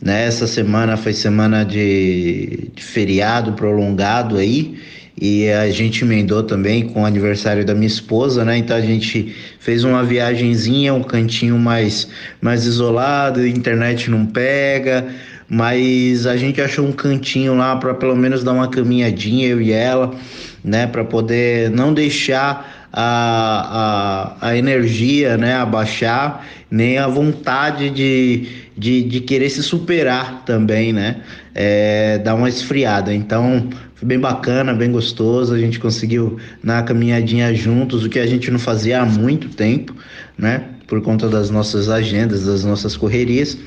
Né? 0.00 0.26
Essa 0.26 0.46
semana 0.46 0.96
foi 0.96 1.12
semana 1.12 1.64
de, 1.64 2.70
de 2.74 2.82
feriado 2.82 3.52
prolongado 3.52 4.36
aí. 4.36 4.78
E 5.20 5.50
a 5.50 5.68
gente 5.70 6.04
emendou 6.04 6.44
também 6.44 6.86
com 6.86 7.02
o 7.02 7.04
aniversário 7.04 7.64
da 7.64 7.74
minha 7.74 7.88
esposa, 7.88 8.44
né? 8.44 8.56
Então 8.56 8.76
a 8.76 8.80
gente 8.80 9.34
fez 9.58 9.82
uma 9.82 10.04
viagenzinha, 10.04 10.94
um 10.94 11.02
cantinho 11.02 11.58
mais, 11.58 12.06
mais 12.40 12.66
isolado, 12.66 13.40
a 13.40 13.48
internet 13.48 14.08
não 14.12 14.24
pega, 14.24 15.08
mas 15.48 16.24
a 16.24 16.36
gente 16.36 16.60
achou 16.60 16.86
um 16.86 16.92
cantinho 16.92 17.56
lá 17.56 17.74
para 17.74 17.94
pelo 17.94 18.14
menos 18.14 18.44
dar 18.44 18.52
uma 18.52 18.68
caminhadinha, 18.68 19.48
eu 19.48 19.60
e 19.60 19.72
ela, 19.72 20.14
né? 20.62 20.86
Para 20.86 21.04
poder 21.04 21.68
não 21.68 21.92
deixar 21.92 22.77
a, 22.92 24.36
a, 24.40 24.48
a 24.48 24.56
energia 24.56 25.36
né, 25.36 25.54
abaixar, 25.54 26.46
nem 26.70 26.98
a 26.98 27.06
vontade 27.06 27.90
de, 27.90 28.48
de, 28.76 29.02
de 29.02 29.20
querer 29.20 29.50
se 29.50 29.62
superar 29.62 30.42
também, 30.44 30.92
né? 30.92 31.22
É, 31.54 32.18
dar 32.18 32.34
uma 32.34 32.48
esfriada. 32.48 33.12
Então, 33.12 33.68
foi 33.94 34.06
bem 34.06 34.18
bacana, 34.18 34.72
bem 34.72 34.92
gostoso. 34.92 35.54
A 35.54 35.58
gente 35.58 35.80
conseguiu 35.80 36.38
na 36.62 36.82
caminhadinha 36.82 37.52
juntos, 37.54 38.04
o 38.04 38.08
que 38.08 38.18
a 38.18 38.26
gente 38.26 38.50
não 38.50 38.58
fazia 38.58 39.02
há 39.02 39.06
muito 39.06 39.48
tempo, 39.48 39.94
né? 40.36 40.64
Por 40.86 41.02
conta 41.02 41.28
das 41.28 41.50
nossas 41.50 41.88
agendas, 41.88 42.46
das 42.46 42.64
nossas 42.64 42.96
correrias. 42.96 43.58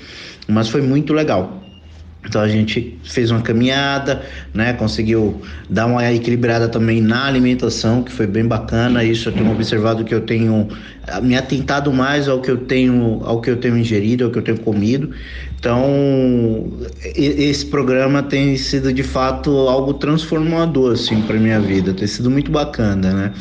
Mas 0.47 0.69
foi 0.69 0.81
muito 0.81 1.13
legal. 1.13 1.61
Então 2.23 2.39
a 2.41 2.47
gente 2.47 2.99
fez 3.03 3.31
uma 3.31 3.41
caminhada, 3.41 4.21
né? 4.53 4.73
Conseguiu 4.73 5.41
dar 5.69 5.87
uma 5.87 6.11
equilibrada 6.13 6.67
também 6.67 7.01
na 7.01 7.25
alimentação, 7.25 8.03
que 8.03 8.11
foi 8.11 8.27
bem 8.27 8.45
bacana. 8.45 9.03
Isso 9.03 9.29
eu 9.29 9.33
tenho 9.33 9.51
observado 9.51 10.03
que 10.03 10.13
eu 10.13 10.21
tenho 10.21 10.67
ah, 11.07 11.19
me 11.19 11.35
atentado 11.35 11.91
mais 11.91 12.27
ao 12.27 12.39
que 12.39 12.51
eu 12.51 12.57
tenho, 12.57 13.21
ao 13.23 13.41
que 13.41 13.49
eu 13.49 13.57
tenho 13.57 13.75
ingerido, 13.77 14.25
ao 14.25 14.31
que 14.31 14.37
eu 14.37 14.43
tenho 14.43 14.59
comido. 14.59 15.11
Então 15.59 16.71
esse 17.15 17.65
programa 17.65 18.21
tem 18.21 18.55
sido 18.55 18.93
de 18.93 19.03
fato 19.03 19.51
algo 19.67 19.95
transformador 19.95 20.93
assim 20.93 21.21
para 21.23 21.37
minha 21.39 21.59
vida. 21.59 21.91
Tem 21.93 22.07
sido 22.07 22.29
muito 22.29 22.51
bacana, 22.51 23.13
né? 23.13 23.33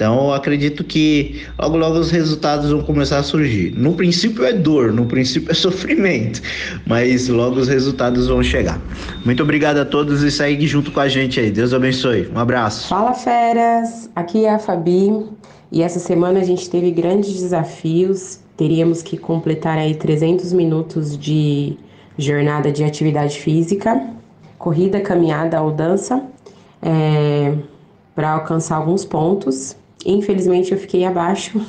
Então 0.00 0.28
eu 0.28 0.32
acredito 0.32 0.82
que 0.82 1.42
logo 1.58 1.76
logo 1.76 1.98
os 1.98 2.10
resultados 2.10 2.70
vão 2.70 2.82
começar 2.82 3.18
a 3.18 3.22
surgir. 3.22 3.70
No 3.76 3.92
princípio 3.92 4.46
é 4.46 4.52
dor, 4.54 4.94
no 4.94 5.04
princípio 5.04 5.50
é 5.50 5.52
sofrimento, 5.54 6.40
mas 6.86 7.28
logo 7.28 7.60
os 7.60 7.68
resultados 7.68 8.26
vão 8.26 8.42
chegar. 8.42 8.80
Muito 9.26 9.42
obrigado 9.42 9.76
a 9.76 9.84
todos 9.84 10.22
e 10.22 10.30
segue 10.30 10.66
junto 10.66 10.90
com 10.90 11.00
a 11.00 11.08
gente 11.08 11.38
aí. 11.38 11.50
Deus 11.50 11.74
abençoe. 11.74 12.30
Um 12.34 12.38
abraço. 12.38 12.88
Fala 12.88 13.12
feras, 13.12 14.08
aqui 14.16 14.46
é 14.46 14.54
a 14.54 14.58
Fabi 14.58 15.26
e 15.70 15.82
essa 15.82 15.98
semana 15.98 16.40
a 16.40 16.44
gente 16.44 16.70
teve 16.70 16.90
grandes 16.90 17.34
desafios. 17.34 18.40
Teríamos 18.56 19.02
que 19.02 19.18
completar 19.18 19.76
aí 19.76 19.94
300 19.94 20.54
minutos 20.54 21.14
de 21.14 21.76
jornada 22.16 22.72
de 22.72 22.84
atividade 22.84 23.38
física, 23.38 24.02
corrida, 24.56 24.98
caminhada 24.98 25.60
ou 25.60 25.70
dança. 25.70 26.22
É, 26.80 27.52
para 28.14 28.32
alcançar 28.32 28.76
alguns 28.76 29.04
pontos. 29.04 29.76
Infelizmente 30.04 30.72
eu 30.72 30.78
fiquei 30.78 31.04
abaixo, 31.04 31.60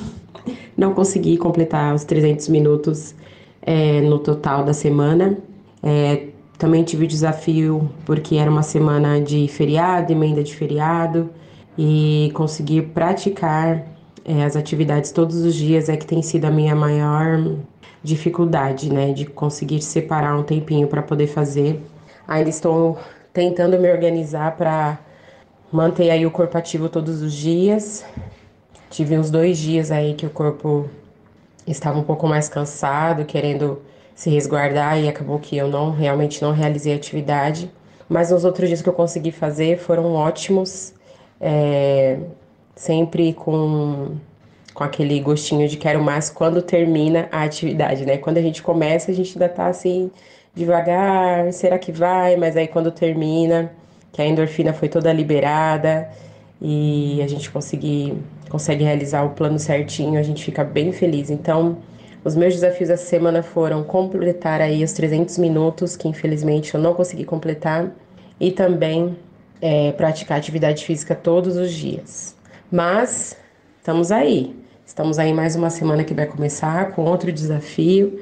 não 0.76 0.94
consegui 0.94 1.36
completar 1.36 1.94
os 1.94 2.04
300 2.04 2.48
minutos 2.48 3.14
é, 3.60 4.00
no 4.00 4.18
total 4.18 4.64
da 4.64 4.72
semana. 4.72 5.38
É, 5.82 6.28
também 6.58 6.84
tive 6.84 7.06
desafio 7.06 7.90
porque 8.04 8.36
era 8.36 8.50
uma 8.50 8.62
semana 8.62 9.20
de 9.20 9.48
feriado, 9.48 10.12
emenda 10.12 10.42
de 10.42 10.54
feriado, 10.54 11.30
e 11.76 12.30
conseguir 12.34 12.82
praticar 12.94 13.84
é, 14.24 14.44
as 14.44 14.56
atividades 14.56 15.10
todos 15.10 15.36
os 15.36 15.54
dias 15.54 15.88
é 15.88 15.96
que 15.96 16.06
tem 16.06 16.22
sido 16.22 16.44
a 16.44 16.50
minha 16.50 16.74
maior 16.74 17.56
dificuldade, 18.02 18.92
né? 18.92 19.12
De 19.12 19.26
conseguir 19.26 19.80
separar 19.80 20.38
um 20.38 20.42
tempinho 20.42 20.86
para 20.86 21.02
poder 21.02 21.26
fazer. 21.26 21.80
Ainda 22.26 22.50
estou 22.50 22.98
tentando 23.32 23.78
me 23.78 23.90
organizar 23.90 24.56
para 24.56 24.98
Manter 25.72 26.10
aí 26.10 26.26
o 26.26 26.30
corpo 26.30 26.58
ativo 26.58 26.90
todos 26.90 27.22
os 27.22 27.32
dias. 27.32 28.04
Tive 28.90 29.16
uns 29.16 29.30
dois 29.30 29.56
dias 29.56 29.90
aí 29.90 30.12
que 30.12 30.26
o 30.26 30.30
corpo 30.30 30.86
estava 31.66 31.98
um 31.98 32.02
pouco 32.02 32.28
mais 32.28 32.46
cansado, 32.46 33.24
querendo 33.24 33.80
se 34.14 34.28
resguardar 34.28 35.00
e 35.00 35.08
acabou 35.08 35.38
que 35.38 35.56
eu 35.56 35.68
não 35.68 35.90
realmente 35.90 36.42
não 36.42 36.52
realizei 36.52 36.92
a 36.92 36.96
atividade. 36.96 37.70
Mas 38.06 38.30
os 38.30 38.44
outros 38.44 38.68
dias 38.68 38.82
que 38.82 38.88
eu 38.90 38.92
consegui 38.92 39.32
fazer 39.32 39.78
foram 39.78 40.12
ótimos, 40.12 40.92
é, 41.40 42.18
sempre 42.76 43.32
com, 43.32 44.16
com 44.74 44.84
aquele 44.84 45.18
gostinho 45.20 45.66
de 45.66 45.78
quero 45.78 46.02
mais 46.02 46.28
quando 46.28 46.60
termina 46.60 47.30
a 47.32 47.44
atividade, 47.44 48.04
né? 48.04 48.18
Quando 48.18 48.36
a 48.36 48.42
gente 48.42 48.62
começa, 48.62 49.10
a 49.10 49.14
gente 49.14 49.32
ainda 49.32 49.48
tá 49.48 49.68
assim 49.68 50.10
devagar, 50.54 51.50
será 51.50 51.78
que 51.78 51.90
vai? 51.90 52.36
Mas 52.36 52.58
aí 52.58 52.68
quando 52.68 52.90
termina, 52.90 53.72
que 54.12 54.20
a 54.20 54.26
endorfina 54.26 54.72
foi 54.72 54.88
toda 54.88 55.12
liberada 55.12 56.08
e 56.60 57.20
a 57.22 57.26
gente 57.26 57.50
consegue 57.50 58.84
realizar 58.84 59.24
o 59.24 59.30
plano 59.30 59.58
certinho, 59.58 60.20
a 60.20 60.22
gente 60.22 60.44
fica 60.44 60.62
bem 60.62 60.92
feliz. 60.92 61.30
Então, 61.30 61.78
os 62.24 62.36
meus 62.36 62.54
desafios 62.54 62.90
essa 62.90 63.04
semana 63.04 63.42
foram 63.42 63.82
completar 63.82 64.60
aí 64.60 64.84
os 64.84 64.92
300 64.92 65.38
minutos, 65.38 65.96
que 65.96 66.06
infelizmente 66.06 66.74
eu 66.74 66.80
não 66.80 66.94
consegui 66.94 67.24
completar, 67.24 67.90
e 68.38 68.50
também 68.50 69.16
é, 69.60 69.92
praticar 69.92 70.38
atividade 70.38 70.84
física 70.84 71.14
todos 71.14 71.56
os 71.56 71.72
dias. 71.72 72.36
Mas 72.70 73.36
estamos 73.78 74.10
aí. 74.10 74.54
Estamos 74.84 75.18
aí 75.18 75.32
mais 75.32 75.56
uma 75.56 75.70
semana 75.70 76.04
que 76.04 76.12
vai 76.12 76.26
começar 76.26 76.90
com 76.90 77.04
outro 77.04 77.32
desafio 77.32 78.20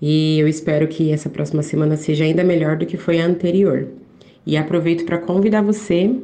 e 0.00 0.38
eu 0.38 0.46
espero 0.46 0.86
que 0.86 1.12
essa 1.12 1.28
próxima 1.28 1.62
semana 1.62 1.96
seja 1.96 2.24
ainda 2.24 2.44
melhor 2.44 2.76
do 2.76 2.86
que 2.86 2.96
foi 2.96 3.20
a 3.20 3.26
anterior. 3.26 3.88
E 4.46 4.56
aproveito 4.56 5.04
para 5.04 5.18
convidar 5.18 5.62
você 5.62 6.14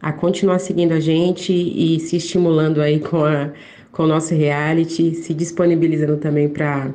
a 0.00 0.12
continuar 0.12 0.58
seguindo 0.58 0.92
a 0.92 1.00
gente 1.00 1.52
e 1.52 1.98
se 2.00 2.16
estimulando 2.16 2.80
aí 2.80 3.00
com, 3.00 3.24
a, 3.24 3.50
com 3.90 4.02
o 4.02 4.06
nosso 4.06 4.34
reality, 4.34 5.14
se 5.14 5.32
disponibilizando 5.32 6.16
também 6.18 6.48
para 6.48 6.90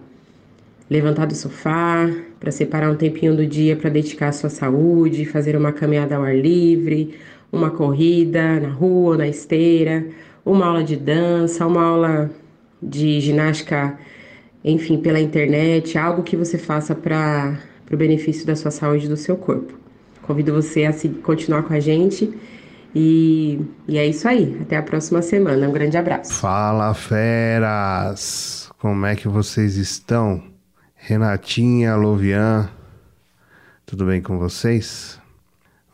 levantar 0.89 1.25
do 1.25 1.35
sofá, 1.35 2.09
para 2.39 2.51
separar 2.51 2.91
um 2.91 2.95
tempinho 2.95 3.35
do 3.35 3.45
dia 3.45 3.75
para 3.75 3.89
dedicar 3.89 4.27
à 4.27 4.31
sua 4.31 4.49
saúde, 4.49 5.25
fazer 5.25 5.55
uma 5.55 5.71
caminhada 5.71 6.15
ao 6.15 6.23
ar 6.23 6.37
livre, 6.37 7.15
uma 7.51 7.71
corrida 7.71 8.59
na 8.59 8.69
rua, 8.69 9.17
na 9.17 9.27
esteira, 9.27 10.05
uma 10.45 10.67
aula 10.67 10.83
de 10.83 10.95
dança, 10.95 11.65
uma 11.65 11.83
aula 11.83 12.29
de 12.81 13.19
ginástica 13.19 13.97
enfim, 14.63 14.97
pela 15.01 15.19
internet, 15.19 15.97
algo 15.97 16.23
que 16.23 16.37
você 16.37 16.57
faça 16.57 16.93
para 16.93 17.59
o 17.91 17.97
benefício 17.97 18.45
da 18.45 18.55
sua 18.55 18.71
saúde 18.71 19.05
e 19.05 19.09
do 19.09 19.17
seu 19.17 19.35
corpo. 19.35 19.80
Convido 20.21 20.53
você 20.53 20.85
a 20.85 20.93
se, 20.93 21.09
continuar 21.09 21.63
com 21.63 21.73
a 21.73 21.79
gente 21.79 22.33
e, 22.93 23.59
e 23.87 23.97
é 23.97 24.05
isso 24.05 24.27
aí. 24.27 24.59
Até 24.61 24.77
a 24.77 24.83
próxima 24.83 25.21
semana. 25.21 25.67
Um 25.67 25.71
grande 25.71 25.97
abraço. 25.97 26.33
Fala, 26.33 26.93
feras! 26.93 28.69
Como 28.79 29.05
é 29.05 29.15
que 29.15 29.27
vocês 29.27 29.77
estão? 29.77 30.43
Renatinha, 30.95 31.95
Lovian, 31.95 32.69
tudo 33.85 34.05
bem 34.05 34.21
com 34.21 34.37
vocês? 34.37 35.19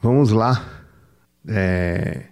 Vamos 0.01 0.31
lá. 0.31 0.65
É, 1.47 2.25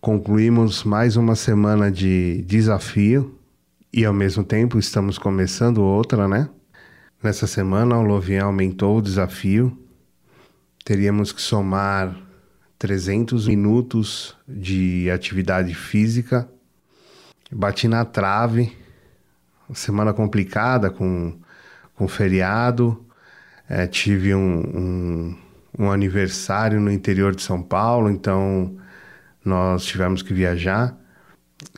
concluímos 0.00 0.84
mais 0.84 1.16
uma 1.16 1.34
semana 1.34 1.90
de 1.90 2.42
desafio 2.42 3.36
e 3.92 4.04
ao 4.04 4.12
mesmo 4.12 4.44
tempo 4.44 4.78
estamos 4.78 5.18
começando 5.18 5.78
outra, 5.78 6.28
né? 6.28 6.48
Nessa 7.22 7.46
semana 7.46 7.98
o 7.98 8.02
Lovian 8.02 8.44
aumentou 8.44 8.98
o 8.98 9.02
desafio. 9.02 9.76
Teríamos 10.84 11.32
que 11.32 11.40
somar 11.40 12.14
300 12.78 13.48
minutos 13.48 14.36
de 14.46 15.10
atividade 15.10 15.74
física. 15.74 16.46
Bati 17.50 17.88
na 17.88 18.04
trave. 18.04 18.76
Semana 19.72 20.12
complicada 20.12 20.90
com, 20.90 21.38
com 21.94 22.06
feriado. 22.06 23.02
É, 23.66 23.86
tive 23.86 24.34
um, 24.34 24.58
um, 24.58 25.38
um 25.78 25.90
aniversário 25.90 26.78
no 26.78 26.92
interior 26.92 27.34
de 27.34 27.40
São 27.40 27.62
Paulo, 27.62 28.10
então 28.10 28.76
nós 29.42 29.86
tivemos 29.86 30.20
que 30.20 30.34
viajar. 30.34 30.94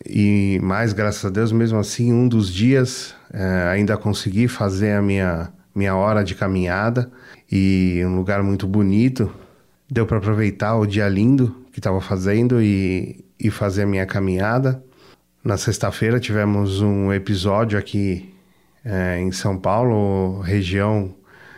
E 0.04 0.58
mais, 0.64 0.92
graças 0.92 1.24
a 1.24 1.30
Deus, 1.30 1.52
mesmo 1.52 1.78
assim, 1.78 2.12
um 2.12 2.26
dos 2.26 2.52
dias 2.52 3.14
é, 3.32 3.68
ainda 3.68 3.96
consegui 3.96 4.48
fazer 4.48 4.94
a 4.94 5.02
minha, 5.02 5.52
minha 5.72 5.94
hora 5.94 6.24
de 6.24 6.34
caminhada 6.34 7.08
e 7.50 8.02
um 8.04 8.16
lugar 8.16 8.42
muito 8.42 8.66
bonito. 8.66 9.32
Deu 9.90 10.06
para 10.06 10.18
aproveitar 10.18 10.76
o 10.76 10.86
dia 10.86 11.08
lindo 11.08 11.54
que 11.72 11.78
estava 11.78 12.00
fazendo 12.00 12.60
e, 12.60 13.24
e 13.38 13.50
fazer 13.50 13.82
a 13.82 13.86
minha 13.86 14.06
caminhada. 14.06 14.82
Na 15.44 15.56
sexta-feira 15.56 16.18
tivemos 16.18 16.80
um 16.80 17.12
episódio 17.12 17.78
aqui 17.78 18.34
é, 18.84 19.20
em 19.20 19.30
São 19.30 19.56
Paulo, 19.58 20.40
região 20.40 21.14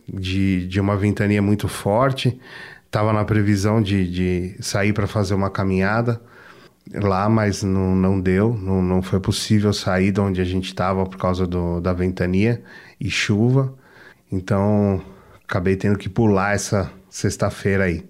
de, 0.06 0.66
de 0.66 0.80
uma 0.80 0.96
ventania 0.96 1.40
muito 1.40 1.68
forte. 1.68 2.38
Estava 2.84 3.12
na 3.12 3.24
previsão 3.24 3.80
de, 3.80 4.10
de 4.10 4.56
sair 4.62 4.92
para 4.92 5.06
fazer 5.06 5.34
uma 5.34 5.50
caminhada 5.50 6.20
lá, 6.94 7.28
mas 7.28 7.62
não, 7.62 7.94
não 7.94 8.20
deu, 8.20 8.54
não, 8.54 8.82
não 8.82 9.02
foi 9.02 9.20
possível 9.20 9.72
sair 9.72 10.10
de 10.10 10.20
onde 10.20 10.40
a 10.40 10.44
gente 10.44 10.66
estava 10.66 11.04
por 11.04 11.18
causa 11.18 11.46
do, 11.46 11.80
da 11.80 11.92
ventania 11.92 12.62
e 13.00 13.10
chuva. 13.10 13.74
Então 14.30 15.02
acabei 15.48 15.76
tendo 15.76 15.98
que 15.98 16.10
pular 16.10 16.54
essa 16.54 16.92
sexta-feira 17.08 17.84
aí. 17.84 18.04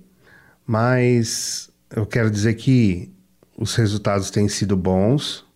Mas 0.67 1.71
eu 1.95 2.05
quero 2.05 2.31
dizer 2.31 2.55
que 2.55 3.11
os 3.57 3.77
resultados 3.77 4.29
têm 4.31 4.49
sido 4.49 4.77
bons. 4.77 5.47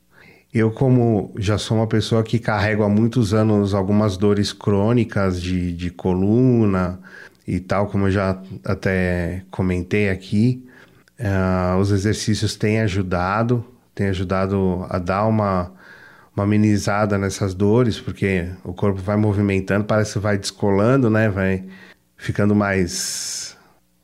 Eu, 0.54 0.70
como 0.70 1.34
já 1.36 1.58
sou 1.58 1.78
uma 1.78 1.86
pessoa 1.88 2.22
que 2.22 2.38
carrego 2.38 2.84
há 2.84 2.88
muitos 2.88 3.34
anos 3.34 3.74
algumas 3.74 4.16
dores 4.16 4.52
crônicas 4.52 5.42
de, 5.42 5.72
de 5.72 5.90
coluna 5.90 7.00
e 7.46 7.58
tal, 7.58 7.88
como 7.88 8.06
eu 8.06 8.10
já 8.12 8.40
até 8.64 9.44
comentei 9.50 10.08
aqui, 10.08 10.64
uh, 11.18 11.78
os 11.78 11.90
exercícios 11.90 12.54
têm 12.54 12.80
ajudado, 12.80 13.64
têm 13.94 14.08
ajudado 14.08 14.86
a 14.88 14.98
dar 14.98 15.26
uma, 15.26 15.72
uma 16.34 16.44
amenizada 16.44 17.18
nessas 17.18 17.54
dores, 17.54 18.00
porque 18.00 18.48
o 18.64 18.72
corpo 18.72 19.00
vai 19.00 19.16
movimentando, 19.16 19.84
parece 19.84 20.14
que 20.14 20.18
vai 20.18 20.38
descolando, 20.38 21.10
né? 21.10 21.28
Vai 21.28 21.64
ficando 22.16 22.54
mais, 22.54 23.56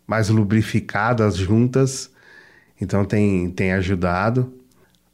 mais 0.06 0.28
lubrificadas 0.28 1.36
juntas, 1.36 2.10
então 2.80 3.04
tem, 3.04 3.50
tem 3.50 3.72
ajudado 3.72 4.52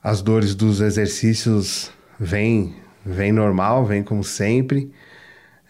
as 0.02 0.20
dores 0.20 0.54
dos 0.54 0.80
exercícios 0.82 1.90
vêm 2.20 2.74
vem 3.04 3.32
normal, 3.32 3.84
vem 3.84 4.02
como 4.02 4.24
sempre. 4.24 4.92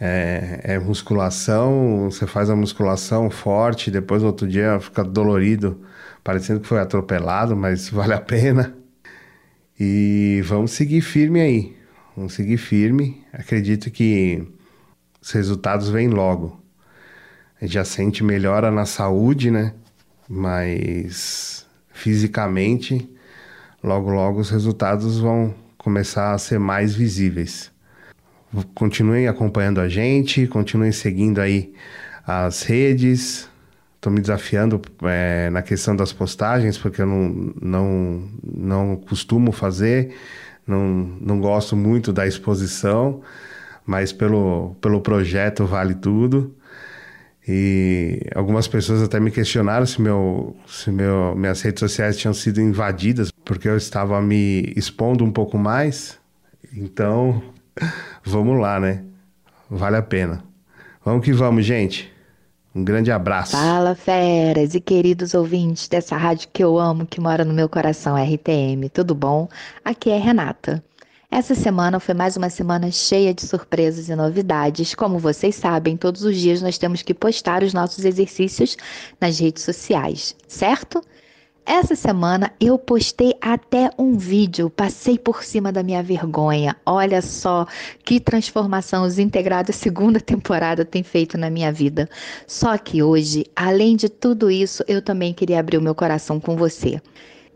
É, 0.01 0.61
é, 0.65 0.79
musculação, 0.79 2.11
você 2.11 2.27
faz 2.27 2.51
a 2.51 2.57
musculação 2.57 3.31
forte, 3.31 3.91
depois 3.91 4.23
outro 4.23 4.47
dia 4.47 4.79
fica 4.81 5.05
dolorido, 5.05 5.81
parecendo 6.23 6.61
que 6.61 6.67
foi 6.67 6.81
atropelado, 6.81 7.57
mas 7.57 7.89
vale 7.91 8.13
a 8.13 8.21
pena. 8.21 8.75
E 9.79 10.43
vamos 10.45 10.73
seguir 10.73 11.01
firme 11.01 11.41
aí. 11.41 11.77
Vamos 12.17 12.35
seguir 12.35 12.59
firme. 12.59 13.23
Acredito 13.33 13.91
que 13.91 14.47
os 15.21 15.31
resultados 15.33 15.89
vêm 15.89 16.09
logo. 16.09 16.61
A 17.61 17.65
gente 17.65 17.75
já 17.75 17.85
sente 17.85 18.23
melhora 18.23 18.71
na 18.71 18.87
saúde, 18.87 19.51
né? 19.51 19.75
Mas 20.29 21.67
fisicamente 21.93 23.09
logo 23.85 24.11
logo 24.11 24.41
os 24.41 24.49
resultados 24.49 25.19
vão 25.19 25.55
começar 25.77 26.33
a 26.33 26.39
ser 26.39 26.59
mais 26.59 26.95
visíveis. 26.95 27.71
Continuem 28.75 29.29
acompanhando 29.29 29.81
a 29.81 29.89
gente, 29.89 30.47
continuem 30.47 30.93
seguindo 30.93 31.41
aí 31.41 31.75
as 32.27 32.63
redes. 32.63 33.49
Estou 34.05 34.13
me 34.13 34.21
desafiando 34.21 34.83
é, 35.05 35.49
na 35.49 35.63
questão 35.63 35.97
das 35.97 36.13
postagens, 36.13 36.77
porque 36.77 37.01
eu 37.01 37.07
não, 37.07 37.55
não, 37.59 38.29
não 38.45 38.97
costumo 38.97 39.51
fazer, 39.51 40.15
não, 40.67 40.79
não 41.19 41.41
gosto 41.41 41.75
muito 41.75 42.13
da 42.13 42.27
exposição, 42.27 43.23
mas 43.87 44.13
pelo, 44.13 44.77
pelo 44.79 45.01
projeto 45.01 45.65
vale 45.65 45.95
tudo. 45.95 46.55
E 47.49 48.21
algumas 48.35 48.69
pessoas 48.69 49.03
até 49.03 49.19
me 49.19 49.31
questionaram 49.31 49.87
se, 49.87 50.03
meu, 50.03 50.55
se 50.67 50.91
meu, 50.91 51.35
minhas 51.35 51.63
redes 51.63 51.81
sociais 51.81 52.19
tinham 52.19 52.35
sido 52.35 52.61
invadidas 52.61 53.33
porque 53.43 53.67
eu 53.67 53.77
estava 53.79 54.21
me 54.21 54.71
expondo 54.77 55.25
um 55.25 55.33
pouco 55.33 55.57
mais. 55.57 56.21
Então, 56.77 57.43
vamos 58.23 58.61
lá, 58.61 58.79
né? 58.79 59.03
Vale 59.71 59.97
a 59.97 60.03
pena. 60.03 60.45
Vamos 61.03 61.25
que 61.25 61.33
vamos, 61.33 61.65
gente. 61.65 62.14
Um 62.75 62.83
grande 62.83 63.13
abraço. 63.13 63.53
Fala, 63.53 63.95
feras 63.95 64.75
e 64.75 64.81
queridos 64.81 65.33
ouvintes 65.33 65.87
dessa 65.87 66.17
rádio 66.17 66.49
que 66.53 66.65
eu 66.65 66.77
amo, 66.77 67.07
que 67.07 67.21
mora 67.21 67.45
no 67.45 67.55
meu 67.55 67.69
coração, 67.69 68.17
RTM. 68.17 68.89
Tudo 68.93 69.15
bom? 69.15 69.49
Aqui 69.85 70.11
é 70.11 70.19
Renata. 70.19 70.83
Essa 71.31 71.55
semana 71.55 72.01
foi 72.01 72.15
mais 72.15 72.37
uma 72.37 72.51
semana 72.51 72.91
cheia 72.91 73.33
de 73.33 73.43
surpresas 73.43 74.09
e 74.09 74.17
novidades. 74.17 74.95
Como 74.95 75.19
vocês 75.19 75.55
sabem, 75.55 75.97
todos 75.97 76.23
os 76.25 76.37
dias 76.37 76.61
nós 76.63 76.77
temos 76.77 77.03
que 77.03 77.15
postar 77.15 77.63
os 77.63 77.73
nossos 77.73 78.05
exercícios 78.05 78.77
nas 79.21 79.39
redes 79.39 79.63
sociais, 79.63 80.35
certo? 80.49 81.01
Essa 81.67 81.97
semana 81.97 82.53
eu 82.61 82.79
postei 82.79 83.33
até 83.41 83.91
um 83.99 84.19
vídeo, 84.19 84.69
passei 84.69 85.19
por 85.19 85.43
cima 85.43 85.73
da 85.73 85.83
minha 85.83 86.03
vergonha. 86.03 86.77
Olha 86.85 87.23
só 87.23 87.67
que 88.05 88.21
transformação 88.21 89.03
os 89.03 89.19
integrados 89.19 89.75
segunda 89.77 90.21
temporada 90.21 90.85
tem 90.85 91.03
feito 91.03 91.39
na 91.39 91.49
minha 91.49 91.73
vida. 91.73 92.07
Só 92.47 92.77
que 92.77 93.03
hoje, 93.03 93.47
além 93.57 93.97
de 93.97 94.11
tudo 94.11 94.51
isso, 94.51 94.85
eu 94.87 95.01
também 95.01 95.33
queria 95.33 95.59
abrir 95.59 95.79
o 95.79 95.83
meu 95.83 95.95
coração 95.95 96.39
com 96.39 96.55
você. 96.55 97.01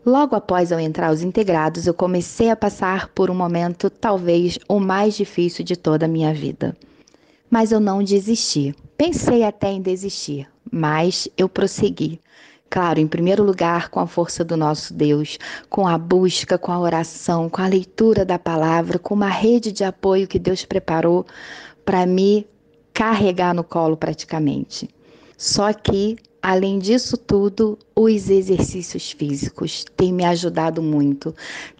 Logo 0.03 0.35
após 0.35 0.71
eu 0.71 0.79
entrar 0.79 1.09
aos 1.09 1.21
integrados, 1.21 1.85
eu 1.85 1.93
comecei 1.93 2.49
a 2.49 2.55
passar 2.55 3.09
por 3.09 3.29
um 3.29 3.35
momento 3.35 3.91
talvez 3.91 4.57
o 4.67 4.79
mais 4.79 5.15
difícil 5.15 5.63
de 5.63 5.75
toda 5.75 6.05
a 6.05 6.09
minha 6.09 6.33
vida. 6.33 6.75
Mas 7.47 7.71
eu 7.71 7.79
não 7.79 8.03
desisti. 8.03 8.73
Pensei 8.97 9.43
até 9.43 9.71
em 9.71 9.81
desistir, 9.81 10.47
mas 10.71 11.27
eu 11.37 11.47
prossegui. 11.47 12.19
Claro, 12.69 12.99
em 12.99 13.07
primeiro 13.07 13.43
lugar, 13.43 13.89
com 13.89 13.99
a 13.99 14.07
força 14.07 14.43
do 14.43 14.55
nosso 14.55 14.93
Deus, 14.93 15.37
com 15.69 15.87
a 15.87 15.97
busca, 15.97 16.57
com 16.57 16.71
a 16.71 16.79
oração, 16.79 17.49
com 17.49 17.61
a 17.61 17.67
leitura 17.67 18.23
da 18.23 18.37
palavra, 18.37 18.99
com 18.99 19.13
uma 19.15 19.29
rede 19.29 19.71
de 19.71 19.83
apoio 19.83 20.27
que 20.27 20.37
Deus 20.37 20.63
preparou 20.65 21.25
para 21.83 22.05
me 22.05 22.47
carregar 22.93 23.53
no 23.53 23.63
colo 23.63 23.97
praticamente. 23.97 24.89
Só 25.37 25.73
que 25.73 26.17
Além 26.41 26.79
disso 26.79 27.17
tudo, 27.17 27.77
os 27.93 28.29
exercícios 28.29 29.11
físicos 29.11 29.83
têm 29.97 30.13
me 30.13 30.23
ajudado 30.23 30.81
muito. 30.81 31.35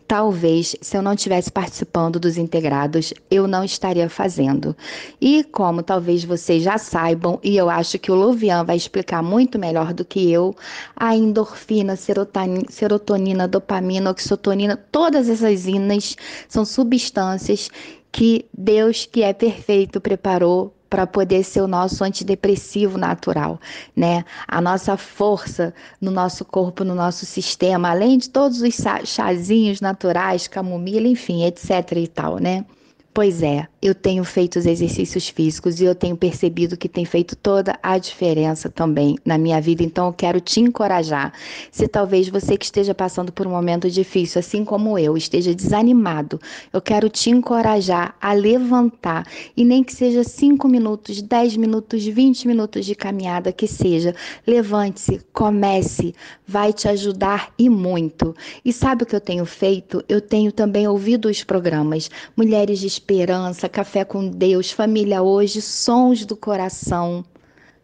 Talvez, 0.09 0.75
se 0.81 0.97
eu 0.97 1.03
não 1.03 1.13
estivesse 1.13 1.51
participando 1.51 2.19
dos 2.19 2.35
integrados, 2.35 3.13
eu 3.29 3.47
não 3.47 3.63
estaria 3.63 4.09
fazendo. 4.09 4.75
E 5.21 5.43
como 5.43 5.83
talvez 5.83 6.23
vocês 6.23 6.63
já 6.63 6.79
saibam, 6.79 7.39
e 7.43 7.55
eu 7.55 7.69
acho 7.69 7.99
que 7.99 8.11
o 8.11 8.15
Lovian 8.15 8.63
vai 8.63 8.75
explicar 8.75 9.21
muito 9.21 9.59
melhor 9.59 9.93
do 9.93 10.03
que 10.03 10.31
eu, 10.31 10.55
a 10.95 11.15
endorfina, 11.15 11.95
serotonina, 11.95 13.47
dopamina, 13.47 14.09
oxitotonina, 14.09 14.75
todas 14.75 15.29
essas 15.29 15.67
inas 15.67 16.17
são 16.47 16.65
substâncias 16.65 17.69
que 18.11 18.47
Deus, 18.51 19.05
que 19.05 19.21
é 19.21 19.31
perfeito, 19.31 20.01
preparou 20.01 20.73
para 20.89 21.05
poder 21.05 21.43
ser 21.43 21.61
o 21.61 21.67
nosso 21.67 22.03
antidepressivo 22.03 22.97
natural, 22.97 23.59
né? 23.95 24.25
A 24.47 24.59
nossa 24.59 24.97
força 24.97 25.73
no 26.01 26.11
nosso 26.11 26.43
corpo, 26.43 26.83
no 26.83 26.95
nosso 26.95 27.25
sistema, 27.25 27.89
além 27.91 28.17
de 28.17 28.29
todos 28.29 28.61
os 28.61 28.75
chazinhos 29.05 29.81
naturais, 29.81 30.47
camomila, 30.47 31.07
enfim, 31.07 31.45
etc 31.45 31.91
e 31.97 32.07
tal, 32.07 32.37
né? 32.37 32.65
Pois 33.11 33.41
é, 33.41 33.67
eu 33.81 33.95
tenho 33.95 34.23
feito 34.23 34.59
os 34.59 34.65
exercícios 34.65 35.27
físicos 35.27 35.81
e 35.81 35.83
eu 35.83 35.95
tenho 35.95 36.15
percebido 36.15 36.77
que 36.77 36.87
tem 36.87 37.03
feito 37.05 37.35
toda 37.35 37.77
a 37.81 37.97
diferença 37.97 38.69
também 38.69 39.17
na 39.25 39.37
minha 39.37 39.59
vida, 39.59 39.83
então 39.83 40.07
eu 40.07 40.13
quero 40.13 40.39
te 40.39 40.59
encorajar. 40.59 41.33
Se 41.71 41.87
talvez 41.87 42.29
você 42.29 42.55
que 42.55 42.65
esteja 42.65 42.93
passando 42.93 43.31
por 43.31 43.47
um 43.47 43.49
momento 43.49 43.89
difícil, 43.89 44.39
assim 44.39 44.63
como 44.63 44.97
eu, 44.97 45.17
esteja 45.17 45.55
desanimado, 45.55 46.39
eu 46.71 46.79
quero 46.79 47.09
te 47.09 47.31
encorajar 47.31 48.15
a 48.21 48.31
levantar 48.31 49.25
e 49.57 49.65
nem 49.65 49.83
que 49.83 49.93
seja 49.93 50.23
5 50.23 50.67
minutos, 50.67 51.21
10 51.21 51.57
minutos, 51.57 52.05
20 52.05 52.47
minutos 52.47 52.85
de 52.85 52.93
caminhada 52.93 53.51
que 53.51 53.67
seja, 53.67 54.15
levante-se, 54.45 55.19
comece, 55.33 56.13
vai 56.47 56.71
te 56.71 56.87
ajudar 56.87 57.51
e 57.57 57.69
muito. 57.69 58.35
E 58.63 58.71
sabe 58.71 59.03
o 59.03 59.05
que 59.05 59.15
eu 59.15 59.21
tenho 59.21 59.45
feito? 59.45 60.03
Eu 60.07 60.21
tenho 60.21 60.51
também 60.51 60.87
ouvido 60.87 61.27
os 61.27 61.43
programas 61.43 62.09
Mulheres 62.37 62.79
de 62.79 62.98
esperança, 62.99 63.69
café 63.69 64.03
com 64.03 64.27
Deus, 64.27 64.71
família 64.71 65.21
hoje, 65.21 65.61
sons 65.61 66.25
do 66.25 66.35
coração. 66.35 67.23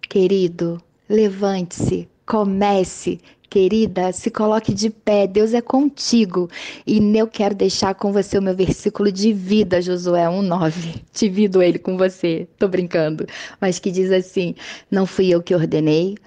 Querido, 0.01 0.82
levante-se, 1.10 2.08
comece, 2.25 3.21
querida, 3.49 4.12
se 4.12 4.30
coloque 4.30 4.73
de 4.73 4.89
pé, 4.89 5.25
Deus 5.25 5.54
é 5.54 5.62
contigo. 5.62 6.49
E 6.86 6.99
eu 7.17 7.28
quero 7.28 7.56
deixar 7.56 7.95
com 7.95 8.12
você 8.12 8.38
o 8.38 8.41
meu 8.41 8.54
versículo 8.54 9.10
de 9.10 9.32
vida, 9.32 9.82
Josué 9.82 10.28
1:9. 10.28 11.01
Divido 11.13 11.63
ele 11.63 11.80
com 11.80 11.97
você, 11.97 12.45
tô 12.60 12.67
brincando, 12.67 13.25
mas 13.62 13.80
que 13.80 13.91
diz 13.91 14.12
assim: 14.12 14.54
Não 14.91 15.06
fui 15.06 15.30
eu 15.30 15.41
que 15.41 15.56
ordenei, 15.56 16.17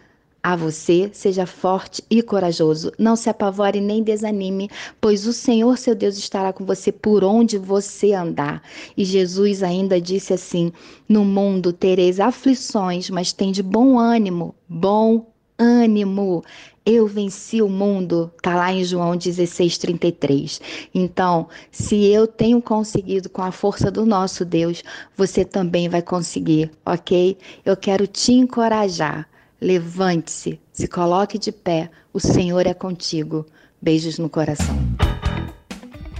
a 0.43 0.55
você, 0.57 1.11
seja 1.13 1.47
forte 1.47 2.03
e 2.09 2.23
corajoso. 2.23 2.93
Não 2.99 3.17
se 3.17 3.29
apavore 3.29 3.81
nem 3.81 4.03
desanime, 4.03 4.71
pois 5.01 5.27
o 5.27 5.33
Senhor 5.33 5.77
seu 5.77 5.95
Deus 5.95 6.17
estará 6.17 6.53
com 6.53 6.65
você 6.65 6.93
por 6.93 7.25
onde 7.25 7.59
você 7.59 8.13
andar. 8.13 8.63
E 8.97 9.05
Jesus 9.05 9.63
ainda 9.63 10.01
disse 10.01 10.33
assim: 10.33 10.73
No 11.09 11.25
mundo 11.25 11.73
tereis 11.73 12.21
aflições, 12.21 13.11
mas 13.11 13.33
tem 13.33 13.53
de 13.53 13.63
bom 13.63 13.99
ânimo, 13.99 14.55
bom 14.69 15.27
ânimo. 15.59 16.45
Eu 16.87 17.07
venci 17.07 17.61
o 17.61 17.69
mundo, 17.69 18.33
tá 18.41 18.55
lá 18.55 18.73
em 18.73 18.83
João 18.83 19.15
16:33. 19.15 20.59
Então, 20.95 21.49
se 21.71 22.07
eu 22.07 22.27
tenho 22.27 22.63
conseguido 22.63 23.29
com 23.29 23.43
a 23.43 23.53
força 23.53 23.91
do 23.91 24.07
nosso 24.07 24.43
Deus, 24.43 24.83
você 25.15 25.45
também 25.45 25.89
vai 25.89 26.01
conseguir, 26.01 26.71
OK? 26.87 27.37
Eu 27.63 27.77
quero 27.77 28.07
te 28.07 28.33
encorajar. 28.33 29.29
Levante-se, 29.61 30.61
se 30.73 30.87
coloque 30.87 31.37
de 31.37 31.51
pé, 31.51 31.91
o 32.13 32.21
Senhor 32.21 32.65
é 32.65 32.73
contigo. 32.73 33.45
Beijos 33.83 34.17
no 34.17 34.29
coração. 34.29 34.77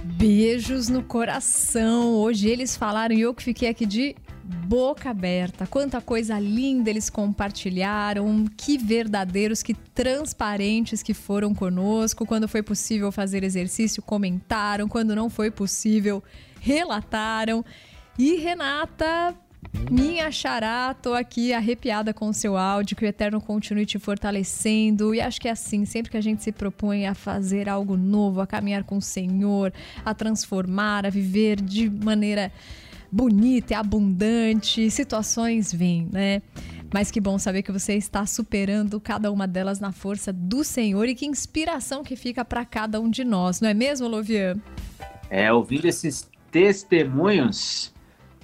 Beijos 0.03 0.89
no 0.89 1.01
coração. 1.01 2.15
Hoje 2.15 2.49
eles 2.49 2.75
falaram 2.75 3.15
e 3.15 3.21
eu 3.21 3.33
que 3.33 3.41
fiquei 3.41 3.69
aqui 3.69 3.85
de 3.85 4.13
boca 4.43 5.09
aberta. 5.09 5.65
Quanta 5.65 6.01
coisa 6.01 6.37
linda 6.37 6.89
eles 6.89 7.09
compartilharam. 7.09 8.45
Que 8.57 8.77
verdadeiros, 8.77 9.63
que 9.63 9.73
transparentes 9.73 11.01
que 11.01 11.13
foram 11.13 11.55
conosco. 11.55 12.25
Quando 12.25 12.45
foi 12.45 12.61
possível 12.61 13.09
fazer 13.09 13.45
exercício, 13.45 14.03
comentaram. 14.03 14.89
Quando 14.89 15.15
não 15.15 15.29
foi 15.29 15.49
possível, 15.49 16.21
relataram. 16.59 17.63
E 18.17 18.35
Renata, 18.35 19.33
minha 19.89 20.31
xará, 20.31 20.93
tô 20.93 21.13
aqui 21.13 21.53
arrepiada 21.53 22.13
com 22.13 22.29
o 22.29 22.33
seu 22.33 22.55
áudio, 22.55 22.95
que 22.95 23.03
o 23.03 23.07
Eterno 23.07 23.41
continue 23.41 23.85
te 23.85 23.97
fortalecendo. 23.97 25.13
E 25.15 25.21
acho 25.21 25.41
que 25.41 25.47
é 25.47 25.51
assim, 25.51 25.85
sempre 25.85 26.11
que 26.11 26.17
a 26.17 26.21
gente 26.21 26.43
se 26.43 26.51
propõe 26.51 27.07
a 27.07 27.15
fazer 27.15 27.67
algo 27.67 27.97
novo, 27.97 28.41
a 28.41 28.47
caminhar 28.47 28.83
com 28.83 28.97
o 28.97 29.01
Senhor, 29.01 29.73
a 30.05 30.13
transformar, 30.13 31.05
a 31.05 31.09
viver 31.09 31.59
de 31.61 31.89
maneira 31.89 32.51
bonita 33.11 33.73
e 33.73 33.75
abundante, 33.75 34.89
situações 34.91 35.73
vêm, 35.73 36.07
né? 36.11 36.41
Mas 36.93 37.11
que 37.11 37.19
bom 37.19 37.37
saber 37.37 37.61
que 37.61 37.71
você 37.71 37.93
está 37.93 38.25
superando 38.25 38.99
cada 38.99 39.31
uma 39.31 39.47
delas 39.47 39.79
na 39.79 39.91
força 39.91 40.33
do 40.33 40.63
Senhor 40.63 41.07
e 41.07 41.15
que 41.15 41.25
inspiração 41.25 42.03
que 42.03 42.15
fica 42.15 42.43
para 42.43 42.65
cada 42.65 42.99
um 42.99 43.09
de 43.09 43.23
nós, 43.23 43.61
não 43.61 43.69
é 43.69 43.73
mesmo, 43.73 44.07
Lovian? 44.07 44.55
É, 45.29 45.51
ouvindo 45.53 45.85
esses 45.85 46.27
testemunhos, 46.51 47.93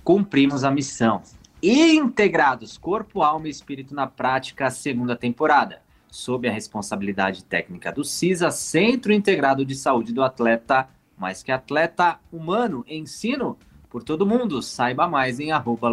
cumprimos 0.06 0.64
a 0.64 0.70
missão. 0.70 1.24
Integrados, 1.62 2.78
corpo, 2.78 3.24
alma 3.24 3.48
e 3.48 3.50
espírito 3.50 3.96
na 3.96 4.06
prática, 4.06 4.70
segunda 4.70 5.16
temporada. 5.16 5.82
Sob 6.12 6.48
a 6.48 6.52
responsabilidade 6.52 7.44
técnica 7.44 7.92
do 7.92 8.04
CISA, 8.04 8.52
Centro 8.52 9.12
Integrado 9.12 9.66
de 9.66 9.76
Saúde 9.76 10.14
do 10.14 10.24
Atleta, 10.24 10.88
mais 11.18 11.42
que 11.42 11.52
atleta 11.52 12.20
humano, 12.32 12.86
ensino 12.88 13.58
por 13.90 14.04
todo 14.04 14.28
mundo. 14.28 14.62
Saiba 14.62 15.08
mais 15.08 15.40
em 15.40 15.52
arroba 15.52 15.90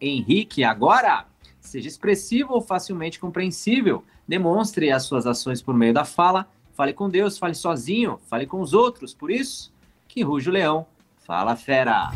Henrique. 0.00 0.64
Agora, 0.64 1.24
seja 1.60 1.86
expressivo 1.86 2.54
ou 2.54 2.60
facilmente 2.60 3.20
compreensível. 3.20 4.02
Demonstre 4.26 4.90
as 4.90 5.04
suas 5.04 5.26
ações 5.26 5.62
por 5.62 5.74
meio 5.74 5.94
da 5.94 6.04
fala. 6.04 6.48
Fale 6.72 6.92
com 6.92 7.08
Deus, 7.08 7.38
fale 7.38 7.54
sozinho, 7.54 8.18
fale 8.28 8.46
com 8.46 8.60
os 8.60 8.74
outros. 8.74 9.14
Por 9.14 9.30
isso, 9.30 9.72
que 10.08 10.22
ruge 10.22 10.50
o 10.50 10.52
leão. 10.52 10.86
Fala, 11.24 11.54
fera! 11.54 12.10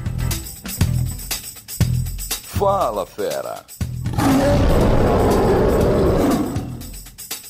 Fala, 2.59 3.07
fera. 3.07 3.65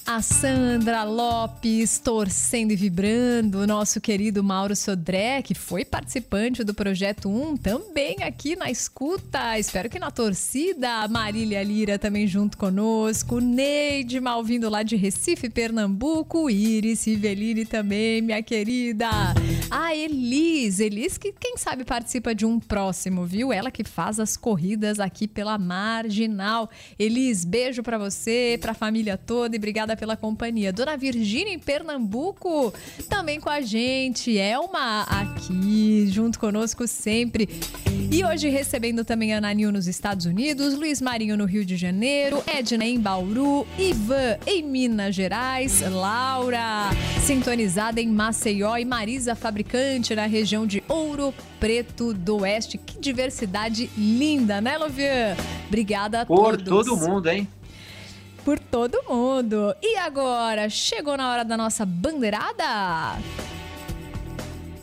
A 0.05 0.21
Sandra 0.21 1.03
Lopes 1.05 1.99
torcendo 1.99 2.73
e 2.73 2.77
vibrando, 2.77 3.61
o 3.61 3.67
nosso 3.67 4.03
querido 4.03 4.45
Mauro 4.45 4.77
Sodré, 4.77 5.41
que 5.41 5.55
foi 5.55 5.83
participante 5.83 6.63
do 6.63 6.75
Projeto 6.75 7.31
1, 7.31 7.57
também 7.57 8.23
aqui 8.23 8.55
na 8.55 8.71
escuta, 8.71 9.59
espero 9.59 9.89
que 9.89 9.99
na 9.99 10.11
torcida. 10.11 11.09
Marília 11.09 11.63
Lira 11.63 11.99
também 11.99 12.27
junto 12.27 12.59
conosco, 12.59 13.41
Neide 13.41 14.21
Malvindo 14.21 14.69
lá 14.69 14.83
de 14.83 14.95
Recife, 14.95 15.49
Pernambuco, 15.49 16.51
Iris 16.51 17.07
Rivelini 17.07 17.65
também, 17.65 18.21
minha 18.21 18.43
querida. 18.43 19.09
A 19.71 19.95
Elis, 19.95 20.81
Elis 20.81 21.19
que 21.19 21.33
quem 21.33 21.57
sabe 21.59 21.85
participa 21.85 22.35
de 22.35 22.47
um 22.47 22.59
próximo, 22.59 23.27
viu? 23.27 23.53
Ela 23.53 23.71
que 23.71 23.85
faz 23.85 24.19
as 24.19 24.37
corridas 24.37 24.99
aqui 24.99 25.29
pela 25.29 25.59
Marginal. 25.59 26.71
Elis, 26.99 27.45
beijo 27.45 27.83
para 27.83 27.99
você, 27.99 28.59
pra 28.61 28.73
família 28.73 29.19
toda 29.19 29.55
e 29.55 29.59
obrigada 29.59 29.95
pela 29.95 30.17
companhia. 30.17 30.73
Dona 30.73 30.97
Virgínia 30.97 31.53
em 31.53 31.59
Pernambuco 31.59 32.73
também 33.11 33.39
com 33.39 33.51
a 33.51 33.61
gente. 33.61 34.39
Elma 34.39 35.03
aqui 35.03 36.09
junto 36.09 36.39
conosco 36.39 36.87
sempre. 36.87 37.49
E 38.11 38.25
hoje 38.25 38.49
recebendo 38.49 39.05
também 39.05 39.35
Ananil 39.35 39.71
nos 39.71 39.87
Estados 39.87 40.25
Unidos, 40.25 40.75
Luiz 40.75 40.99
Marinho 41.01 41.37
no 41.37 41.45
Rio 41.45 41.65
de 41.65 41.77
Janeiro, 41.77 42.43
Edna 42.47 42.87
em 42.87 42.99
Bauru, 42.99 43.67
Ivan 43.79 44.39
em 44.47 44.63
Minas 44.63 45.15
Gerais, 45.15 45.83
Laura 45.83 46.89
sintonizada 47.21 48.01
em 48.01 48.09
Maceió 48.09 48.79
e 48.79 48.87
Marisa 48.87 49.35
Fabricante 49.35 49.58
na 50.15 50.27
região 50.27 50.67
de 50.67 50.83
Ouro 50.89 51.35
Preto 51.59 52.13
do 52.15 52.39
Oeste. 52.43 52.79
Que 52.79 52.99
diversidade 53.01 53.91
linda, 53.97 54.61
né, 54.61 54.77
Lovian? 54.79 55.37
Obrigada 55.67 56.23
a 56.23 56.27
Por 56.27 56.57
todos. 56.57 56.87
todo 56.87 56.97
mundo, 56.97 57.29
hein? 57.29 57.49
por 58.45 58.59
todo 58.59 58.99
mundo. 59.07 59.75
E 59.83 59.99
agora, 59.99 60.71
chegou 60.71 61.19
na 61.19 61.31
hora 61.31 61.45
da 61.45 61.55
nossa 61.55 61.85
bandeirada? 61.85 63.19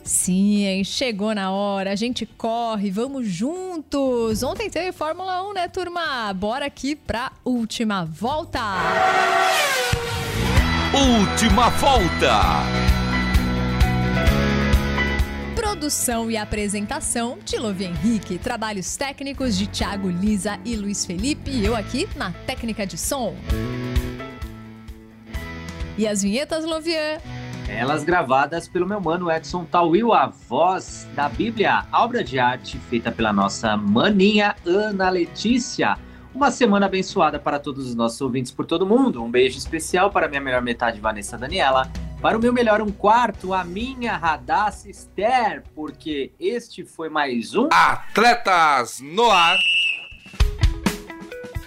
Sim, 0.03 0.63
hein? 0.65 0.83
chegou 0.83 1.33
na 1.33 1.49
hora, 1.49 1.91
a 1.91 1.95
gente 1.95 2.27
corre, 2.27 2.91
vamos 2.91 3.27
juntos. 3.27 4.43
Ontem 4.43 4.69
teve 4.69 4.91
Fórmula 4.91 5.41
1, 5.49 5.53
né, 5.53 5.67
turma? 5.67 6.31
Bora 6.31 6.67
aqui 6.67 6.95
pra 6.95 7.31
última 7.43 8.05
volta. 8.05 8.61
Última 10.93 11.69
volta. 11.71 12.94
Produção 15.85 16.31
e 16.31 16.35
apresentação 16.35 17.37
de 17.45 17.59
Love 17.59 17.85
Henrique. 17.85 18.39
Trabalhos 18.39 18.97
técnicos 18.97 19.55
de 19.55 19.67
Thiago 19.67 20.09
Lisa 20.09 20.57
e 20.65 20.75
Luiz 20.75 21.05
Felipe. 21.05 21.51
E 21.51 21.63
eu 21.63 21.75
aqui 21.75 22.09
na 22.15 22.31
técnica 22.31 22.87
de 22.87 22.97
som. 22.97 23.35
E 25.95 26.07
as 26.07 26.23
vinhetas, 26.23 26.65
Lovian? 26.65 27.19
Elas 27.69 28.03
gravadas 28.03 28.67
pelo 28.67 28.87
meu 28.87 28.99
mano 28.99 29.29
Edson 29.29 29.63
Tawil, 29.63 30.11
a 30.11 30.25
voz 30.25 31.07
da 31.13 31.29
Bíblia, 31.29 31.85
obra 31.93 32.23
de 32.23 32.39
arte 32.39 32.79
feita 32.89 33.11
pela 33.11 33.31
nossa 33.31 33.77
maninha 33.77 34.55
Ana 34.65 35.11
Letícia. 35.11 35.99
Uma 36.33 36.49
semana 36.49 36.87
abençoada 36.87 37.37
para 37.37 37.59
todos 37.59 37.85
os 37.85 37.93
nossos 37.93 38.19
ouvintes 38.21 38.51
por 38.51 38.65
todo 38.65 38.87
mundo. 38.87 39.23
Um 39.23 39.29
beijo 39.29 39.59
especial 39.59 40.09
para 40.09 40.27
minha 40.27 40.41
melhor 40.41 40.63
metade, 40.63 40.99
Vanessa 40.99 41.37
Daniela. 41.37 41.91
Para 42.25 42.39
o 42.39 42.41
meu 42.41 42.51
melhor 42.51 42.81
um 42.81 42.91
quarto, 42.91 43.53
a 43.53 43.63
minha 43.63 44.17
Radassa 44.17 44.89
Esther, 44.89 45.61
porque 45.75 46.31
este 46.39 46.83
foi 46.83 47.07
mais 47.07 47.53
um 47.53 47.69
Atletas 47.71 48.99
no 48.99 49.29
ar. 49.29 49.55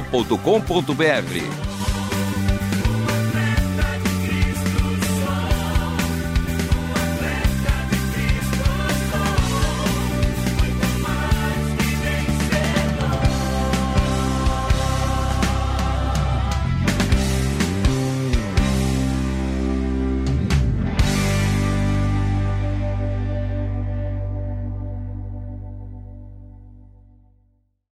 transmundial.com.br. 0.00 1.81